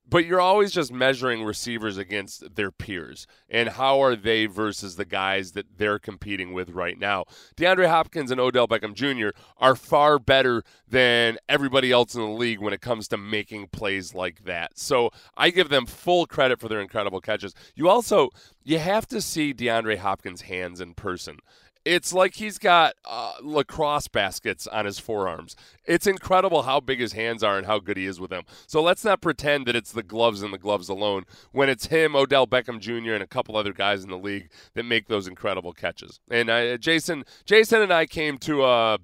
[0.09, 5.05] but you're always just measuring receivers against their peers and how are they versus the
[5.05, 7.25] guys that they're competing with right now.
[7.57, 9.39] DeAndre Hopkins and Odell Beckham Jr.
[9.59, 14.15] are far better than everybody else in the league when it comes to making plays
[14.15, 14.79] like that.
[14.79, 17.55] So I give them full credit for their incredible catches.
[17.75, 18.31] You also
[18.63, 21.39] you have to see DeAndre Hopkins' hands in person
[21.87, 25.55] it's like he's got uh, lacrosse baskets on his forearms.
[25.85, 28.43] It's incredible how big his hands are and how good he is with them.
[28.67, 32.17] So let's not pretend that it's the gloves and the gloves alone when it's him,
[32.17, 35.73] Odell Beckham Jr., and a couple other guys in the league that make those incredible
[35.73, 36.19] catches.
[36.29, 38.99] And uh, Jason, Jason and I came to a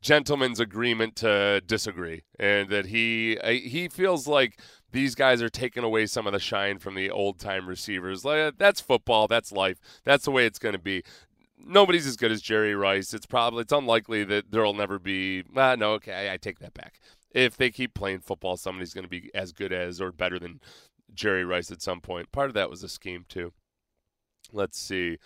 [0.00, 4.58] gentleman's agreement to disagree, and that he uh, he feels like
[4.90, 8.24] these guys are taking away some of the shine from the old time receivers.
[8.24, 9.28] Like, that's football.
[9.28, 9.78] That's life.
[10.04, 11.02] That's the way it's going to be
[11.66, 13.14] nobody's as good as Jerry Rice.
[13.14, 15.44] It's probably it's unlikely that there'll never be.
[15.54, 17.00] Uh, no, okay, I, I take that back.
[17.30, 20.60] If they keep playing football, somebody's going to be as good as or better than
[21.14, 22.32] Jerry Rice at some point.
[22.32, 23.52] Part of that was a scheme too.
[24.52, 25.18] Let's see.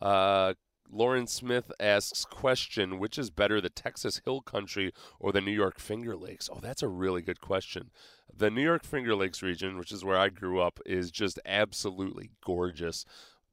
[0.00, 0.54] Uh,
[0.90, 5.78] Lauren Smith asks question: Which is better, the Texas Hill Country or the New York
[5.78, 6.50] Finger Lakes?
[6.52, 7.90] Oh, that's a really good question.
[8.36, 12.30] The New York Finger Lakes region, which is where I grew up, is just absolutely
[12.44, 13.06] gorgeous.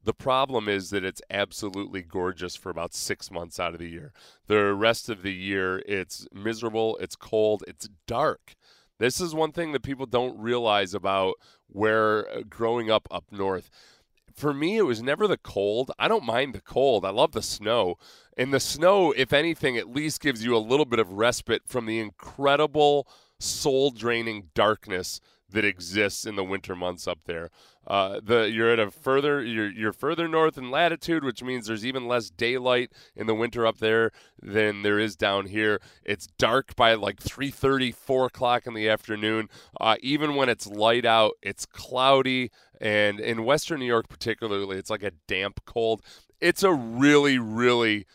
[0.04, 4.12] The problem is that it's absolutely gorgeous for about six months out of the year.
[4.46, 8.54] The rest of the year, it's miserable, it's cold, it's dark.
[8.98, 11.34] This is one thing that people don't realize about
[11.66, 13.70] where uh, growing up up north.
[14.34, 15.90] For me, it was never the cold.
[15.98, 17.04] I don't mind the cold.
[17.04, 17.96] I love the snow.
[18.36, 21.86] And the snow, if anything, at least gives you a little bit of respite from
[21.86, 23.06] the incredible
[23.38, 25.20] soul draining darkness
[25.52, 27.50] that exists in the winter months up there.
[27.86, 31.84] Uh, the you're at a further you're you're further north in latitude, which means there's
[31.84, 35.80] even less daylight in the winter up there than there is down here.
[36.04, 39.48] It's dark by like 3:30, 4 o'clock in the afternoon.
[39.80, 42.50] Uh, even when it's light out, it's cloudy,
[42.80, 46.02] and in Western New York particularly, it's like a damp cold.
[46.40, 48.06] It's a really really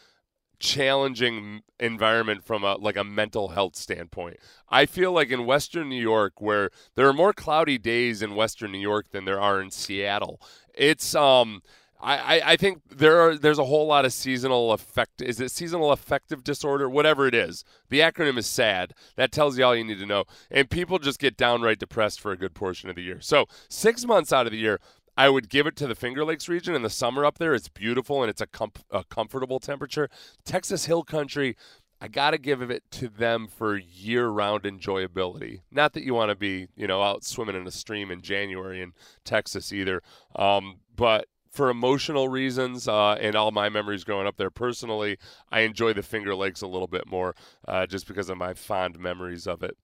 [0.59, 4.37] challenging environment from a like a mental health standpoint.
[4.69, 8.71] I feel like in Western New York, where there are more cloudy days in Western
[8.71, 10.41] New York than there are in Seattle,
[10.73, 11.61] it's um.
[11.99, 15.19] I, I think there are there's a whole lot of seasonal effect.
[15.19, 16.87] Is it seasonal affective disorder?
[16.87, 18.93] Whatever it is, the acronym is SAD.
[19.15, 20.25] That tells you all you need to know.
[20.51, 23.19] And people just get downright depressed for a good portion of the year.
[23.19, 24.79] So six months out of the year,
[25.17, 27.55] I would give it to the Finger Lakes region in the summer up there.
[27.55, 30.09] It's beautiful and it's a, com- a comfortable temperature.
[30.45, 31.57] Texas Hill Country,
[31.99, 35.61] I got to give it to them for year-round enjoyability.
[35.71, 38.79] Not that you want to be, you know, out swimming in a stream in January
[38.79, 38.93] in
[39.25, 40.03] Texas either,
[40.35, 45.17] um, but for emotional reasons uh, and all my memories growing up there personally,
[45.51, 47.35] I enjoy the Finger Lakes a little bit more
[47.67, 49.75] uh, just because of my fond memories of it.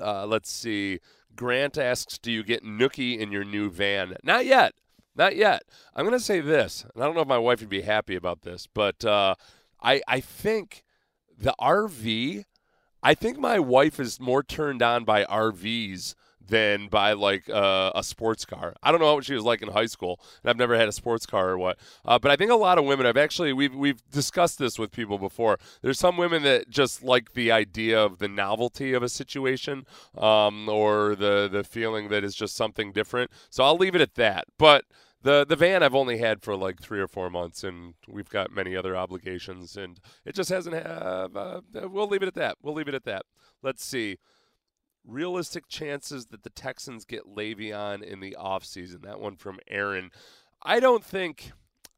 [0.00, 0.98] Uh, let's see.
[1.36, 4.74] Grant asks, "Do you get Nookie in your new van?" Not yet.
[5.14, 5.62] Not yet.
[5.94, 8.14] I'm going to say this, and I don't know if my wife would be happy
[8.14, 9.34] about this, but uh,
[9.82, 10.82] I I think
[11.36, 12.44] the RV.
[13.04, 16.14] I think my wife is more turned on by RVs
[16.48, 18.74] than by like uh, a sports car.
[18.82, 20.92] I don't know what she was like in high school, and I've never had a
[20.92, 21.78] sports car or what.
[22.04, 23.06] Uh, but I think a lot of women.
[23.06, 25.58] I've actually we've we've discussed this with people before.
[25.82, 29.86] There's some women that just like the idea of the novelty of a situation,
[30.16, 33.30] um, or the the feeling that it's just something different.
[33.50, 34.46] So I'll leave it at that.
[34.58, 34.84] But
[35.22, 38.52] the the van I've only had for like three or four months, and we've got
[38.52, 41.36] many other obligations, and it just hasn't have.
[41.36, 42.56] Uh, we'll leave it at that.
[42.62, 43.22] We'll leave it at that.
[43.62, 44.18] Let's see
[45.06, 49.02] realistic chances that the Texans get Le'Veon in the offseason.
[49.02, 50.10] That one from Aaron.
[50.62, 51.52] I don't think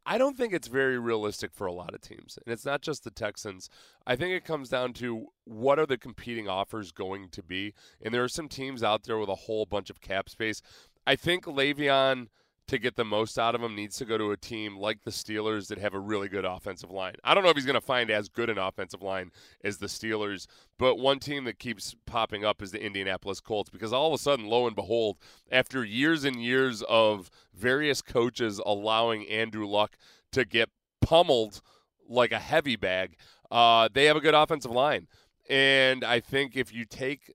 [0.06, 2.38] I don't think it's very realistic for a lot of teams.
[2.44, 3.70] And it's not just the Texans.
[4.06, 7.72] I think it comes down to what are the competing offers going to be.
[8.02, 10.60] And there are some teams out there with a whole bunch of cap space.
[11.06, 12.28] I think Le'Veon–
[12.66, 15.10] to get the most out of him needs to go to a team like the
[15.10, 17.14] Steelers that have a really good offensive line.
[17.22, 19.30] I don't know if he's going to find as good an offensive line
[19.62, 20.46] as the Steelers,
[20.78, 24.22] but one team that keeps popping up is the Indianapolis Colts because all of a
[24.22, 25.18] sudden, lo and behold,
[25.52, 29.96] after years and years of various coaches allowing Andrew Luck
[30.32, 30.70] to get
[31.02, 31.60] pummeled
[32.08, 33.16] like a heavy bag,
[33.50, 35.06] uh, they have a good offensive line.
[35.50, 37.34] And I think if you take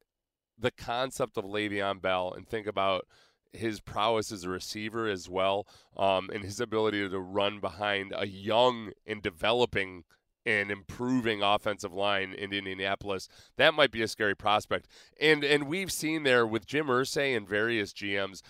[0.58, 3.06] the concept of Le'Veon Bell and think about–
[3.54, 8.28] his prowess as a receiver as well, um, and his ability to run behind a
[8.28, 10.04] young and developing
[10.45, 13.28] and improving offensive line in Indianapolis,
[13.58, 14.88] that might be a scary prospect.
[15.20, 18.41] And and we've seen there with Jim Irsay and various GMs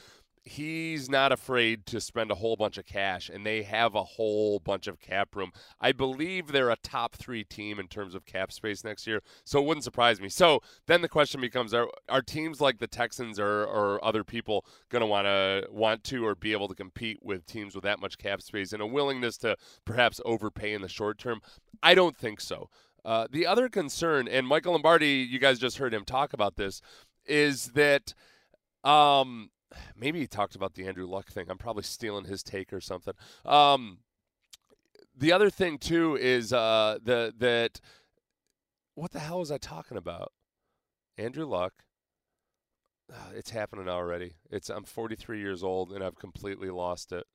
[0.44, 4.60] he's not afraid to spend a whole bunch of cash, and they have a whole
[4.60, 5.52] bunch of cap room.
[5.80, 9.60] I believe they're a top three team in terms of cap space next year, so
[9.60, 10.30] it wouldn't surprise me.
[10.30, 14.66] So then the question becomes: Are, are teams like the Texans or, or other people
[14.90, 18.00] going to want to want to or be able to compete with teams with that
[18.00, 21.42] much cap space and a willingness to perhaps overpay in the short term?
[21.84, 22.70] I don't think so.
[23.06, 26.82] Uh, the other concern, and Michael Lombardi, you guys just heard him talk about this,
[27.26, 28.14] is that
[28.84, 29.50] um,
[29.96, 31.46] maybe he talked about the Andrew Luck thing.
[31.50, 33.14] I'm probably stealing his take or something.
[33.46, 34.00] Um,
[35.16, 37.80] the other thing too is uh, the that
[38.96, 40.32] what the hell was I talking about?
[41.18, 41.74] Andrew Luck.
[43.12, 44.36] Uh, it's happening already.
[44.52, 47.26] It's I'm 43 years old and I've completely lost it.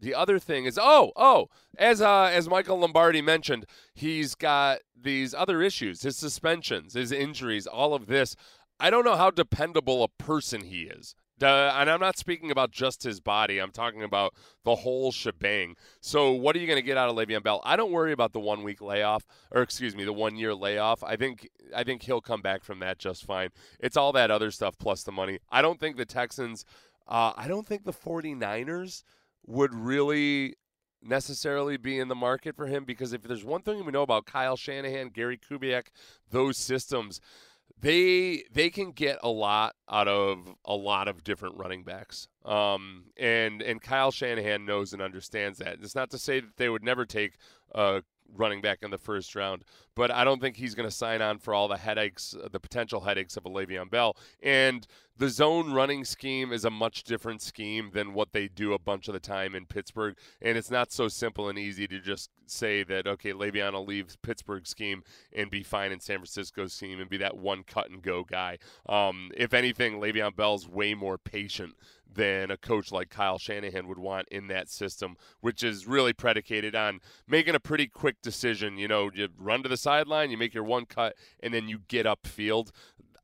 [0.00, 1.48] The other thing is, oh, oh,
[1.78, 7.66] as uh, as Michael Lombardi mentioned, he's got these other issues, his suspensions, his injuries,
[7.66, 8.36] all of this.
[8.80, 11.14] I don't know how dependable a person he is.
[11.40, 13.58] and I'm not speaking about just his body.
[13.58, 15.76] I'm talking about the whole shebang.
[16.00, 17.60] So, what are you going to get out of Le'Veon Bell?
[17.64, 21.02] I don't worry about the one week layoff, or excuse me, the one year layoff.
[21.04, 23.50] I think I think he'll come back from that just fine.
[23.80, 25.38] It's all that other stuff plus the money.
[25.50, 26.64] I don't think the Texans.
[27.06, 29.02] Uh, I don't think the 49ers
[29.46, 30.54] would really
[31.02, 34.24] necessarily be in the market for him because if there's one thing we know about
[34.24, 35.88] Kyle Shanahan, Gary Kubiak,
[36.30, 37.20] those systems
[37.80, 42.28] they they can get a lot out of a lot of different running backs.
[42.44, 45.78] Um, and and Kyle Shanahan knows and understands that.
[45.82, 47.36] It's not to say that they would never take
[47.74, 48.02] a
[48.36, 49.64] running back in the first round,
[49.94, 53.00] but I don't think he's going to sign on for all the headaches, the potential
[53.00, 54.16] headaches of a Le'Veon Bell.
[54.42, 58.78] And the zone running scheme is a much different scheme than what they do a
[58.78, 60.16] bunch of the time in Pittsburgh.
[60.42, 64.16] And it's not so simple and easy to just say that, okay, Le'Veon will leave
[64.22, 68.02] Pittsburgh scheme and be fine in San Francisco's scheme and be that one cut and
[68.02, 68.58] go guy.
[68.88, 71.74] Um, if anything, Le'Veon Bell's way more patient
[72.14, 76.74] than a coach like Kyle Shanahan would want in that system, which is really predicated
[76.74, 78.78] on making a pretty quick decision.
[78.78, 81.80] You know, you run to the sideline, you make your one cut, and then you
[81.88, 82.70] get upfield.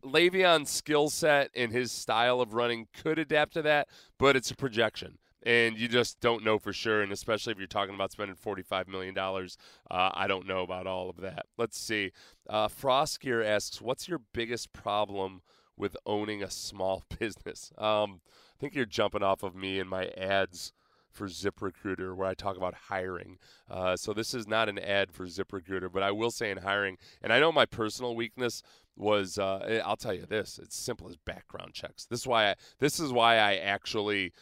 [0.04, 3.88] Le'Veon's skill set and his style of running could adapt to that,
[4.18, 5.18] but it's a projection.
[5.42, 7.00] And you just don't know for sure.
[7.00, 9.46] And especially if you're talking about spending $45 million, uh,
[9.90, 11.46] I don't know about all of that.
[11.56, 12.12] Let's see.
[12.48, 15.40] Uh, Frostgear asks, What's your biggest problem
[15.78, 17.72] with owning a small business?
[17.78, 18.20] Um,
[18.60, 20.72] think you're jumping off of me and my ads
[21.10, 23.38] for ZipRecruiter where I talk about hiring.
[23.68, 26.98] Uh, so this is not an ad for ZipRecruiter, but I will say in hiring,
[27.22, 28.62] and I know my personal weakness
[28.96, 32.04] was uh, I'll tell you this: it's simple as background checks.
[32.04, 34.32] This is why I, this is why I actually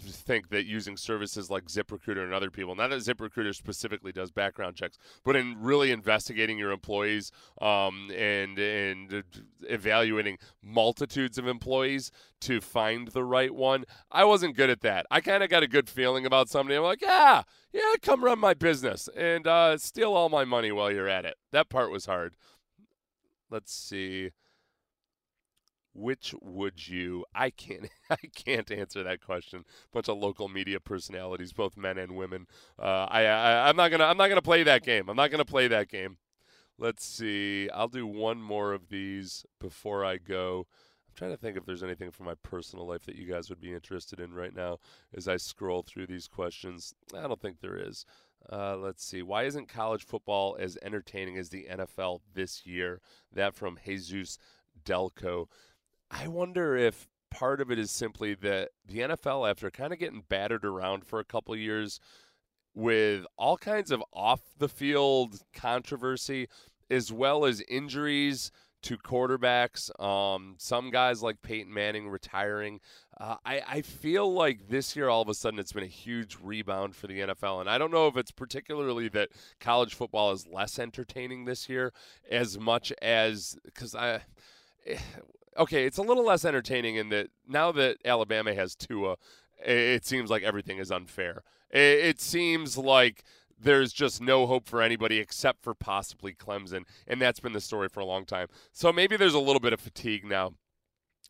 [0.00, 4.76] think that using services like ZipRecruiter and other people, not that ZipRecruiter specifically does background
[4.76, 9.24] checks, but in really investigating your employees um, and and
[9.62, 12.10] evaluating multitudes of employees
[12.40, 13.84] to find the right one.
[14.10, 15.06] I wasn't good at that.
[15.10, 16.76] I kind of got a good feeling about somebody.
[16.76, 20.90] I'm like, yeah, yeah, come run my business and uh, steal all my money while
[20.90, 21.36] you're at it.
[21.52, 22.36] That part was hard.
[23.50, 24.30] Let's see.
[25.92, 27.24] Which would you?
[27.34, 27.88] I can't.
[28.10, 29.64] I can't answer that question.
[29.92, 32.46] Bunch of local media personalities, both men and women.
[32.78, 34.04] Uh, I, I I'm not gonna.
[34.04, 35.08] I'm not gonna play that game.
[35.08, 36.18] I'm not gonna play that game.
[36.78, 37.68] Let's see.
[37.70, 40.66] I'll do one more of these before I go.
[41.08, 43.60] I'm trying to think if there's anything from my personal life that you guys would
[43.60, 44.78] be interested in right now
[45.14, 46.94] as I scroll through these questions.
[47.14, 48.06] I don't think there is.
[48.50, 49.22] Uh, let's see.
[49.22, 53.00] Why isn't college football as entertaining as the NFL this year?
[53.32, 54.38] That from Jesus
[54.84, 55.48] Delco.
[56.10, 60.24] I wonder if part of it is simply that the NFL, after kind of getting
[60.28, 62.00] battered around for a couple years
[62.74, 66.48] with all kinds of off the field controversy,
[66.90, 68.50] as well as injuries
[68.82, 69.90] to quarterbacks.
[70.02, 72.80] Um, some guys like Peyton Manning retiring.
[73.20, 76.38] Uh, I, I feel like this year, all of a sudden, it's been a huge
[76.42, 77.60] rebound for the NFL.
[77.60, 79.28] And I don't know if it's particularly that
[79.60, 81.92] college football is less entertaining this year
[82.30, 84.22] as much as because I.
[85.60, 89.16] Okay, it's a little less entertaining in that now that Alabama has Tua,
[89.62, 91.42] it seems like everything is unfair.
[91.70, 93.24] It seems like
[93.60, 97.90] there's just no hope for anybody except for possibly Clemson, and that's been the story
[97.90, 98.46] for a long time.
[98.72, 100.54] So maybe there's a little bit of fatigue now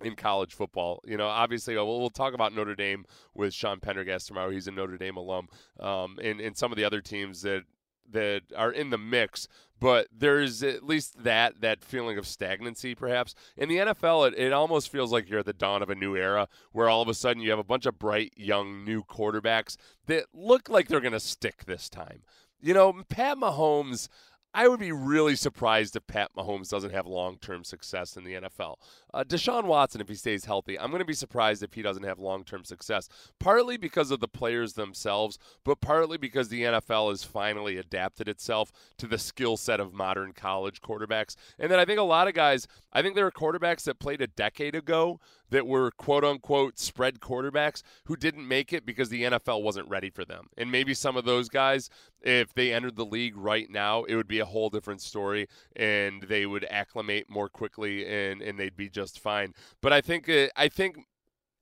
[0.00, 1.00] in college football.
[1.04, 4.50] You know, obviously, we'll, we'll talk about Notre Dame with Sean Pendergast tomorrow.
[4.50, 5.48] He's a Notre Dame alum,
[5.80, 7.64] um, and, and some of the other teams that
[8.12, 9.48] that are in the mix,
[9.80, 13.34] but there's at least that that feeling of stagnancy, perhaps.
[13.56, 16.16] In the NFL, it, it almost feels like you're at the dawn of a new
[16.16, 19.76] era, where all of a sudden you have a bunch of bright, young, new quarterbacks
[20.06, 22.22] that look like they're going to stick this time.
[22.60, 24.08] You know, Pat Mahomes.
[24.52, 28.34] I would be really surprised if Pat Mahomes doesn't have long term success in the
[28.34, 28.78] NFL.
[29.12, 32.04] Uh, Deshaun Watson, if he stays healthy, I'm going to be surprised if he doesn't
[32.04, 33.08] have long term success.
[33.38, 38.72] Partly because of the players themselves, but partly because the NFL has finally adapted itself
[38.98, 41.36] to the skill set of modern college quarterbacks.
[41.58, 44.20] And then I think a lot of guys, I think there are quarterbacks that played
[44.20, 49.24] a decade ago that were quote unquote spread quarterbacks who didn't make it because the
[49.24, 50.48] NFL wasn't ready for them.
[50.56, 51.90] And maybe some of those guys,
[52.22, 56.22] if they entered the league right now, it would be a whole different story and
[56.22, 59.54] they would acclimate more quickly and, and they'd be just fine.
[59.80, 60.98] But I think it, I think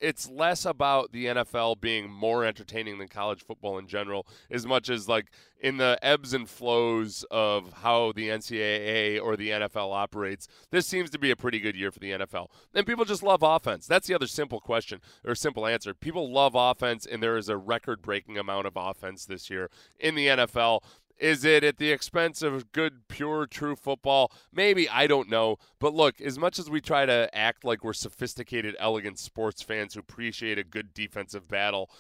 [0.01, 4.89] it's less about the NFL being more entertaining than college football in general, as much
[4.89, 5.27] as like
[5.61, 10.47] in the ebbs and flows of how the NCAA or the NFL operates.
[10.71, 12.49] This seems to be a pretty good year for the NFL.
[12.75, 13.87] And people just love offense.
[13.87, 15.95] That's the other simple question or simple answer.
[15.95, 20.15] People love offense, and there is a record breaking amount of offense this year in
[20.15, 20.81] the NFL.
[21.19, 24.33] Is it at the expense of good, pure, true football?
[24.53, 24.89] Maybe.
[24.89, 25.57] I don't know.
[25.81, 29.95] But look, as much as we try to act like we're sophisticated, elegant sports fans
[29.95, 31.91] who appreciate a good defensive battle,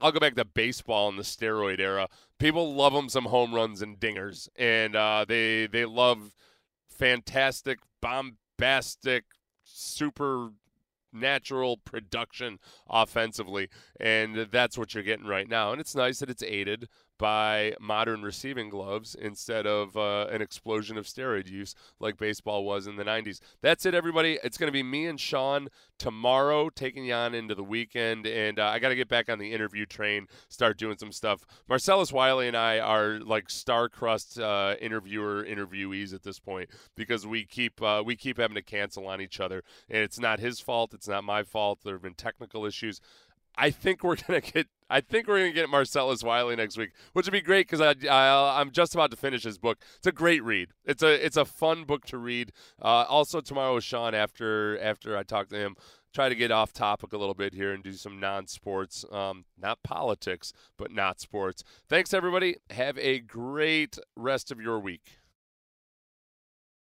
[0.00, 2.08] I'll go back to baseball in the steroid era.
[2.38, 6.34] People love them some home runs and dingers, and uh, they they love
[6.88, 9.24] fantastic, bombastic,
[9.62, 10.50] super
[11.12, 12.58] natural production
[12.90, 13.68] offensively,
[14.00, 15.70] and that's what you're getting right now.
[15.72, 16.88] And it's nice that it's aided
[17.18, 22.86] by modern receiving gloves instead of uh, an explosion of steroid use like baseball was
[22.86, 23.40] in the 90s.
[23.62, 24.38] That's it, everybody.
[24.42, 28.58] It's going to be me and Sean tomorrow taking you on into the weekend, and
[28.58, 31.44] uh, I got to get back on the interview train, start doing some stuff.
[31.68, 37.26] Marcellus Wiley and I are like star crust uh, interviewer interviewees at this point because
[37.26, 40.60] we keep uh, we keep having to cancel on each other, and it's not his
[40.60, 40.94] fault.
[40.94, 41.80] It's not my fault.
[41.84, 43.00] There have been technical issues.
[43.56, 44.66] I think we're gonna get.
[44.90, 47.94] I think we're gonna get Marcellus Wiley next week, which would be great because I,
[48.08, 49.78] I am just about to finish his book.
[49.96, 50.70] It's a great read.
[50.84, 52.52] It's a it's a fun book to read.
[52.80, 55.76] Uh, also tomorrow with Sean after after I talk to him.
[56.12, 59.82] Try to get off topic a little bit here and do some non-sports, um, not
[59.82, 61.64] politics, but not sports.
[61.88, 62.54] Thanks everybody.
[62.70, 65.23] Have a great rest of your week.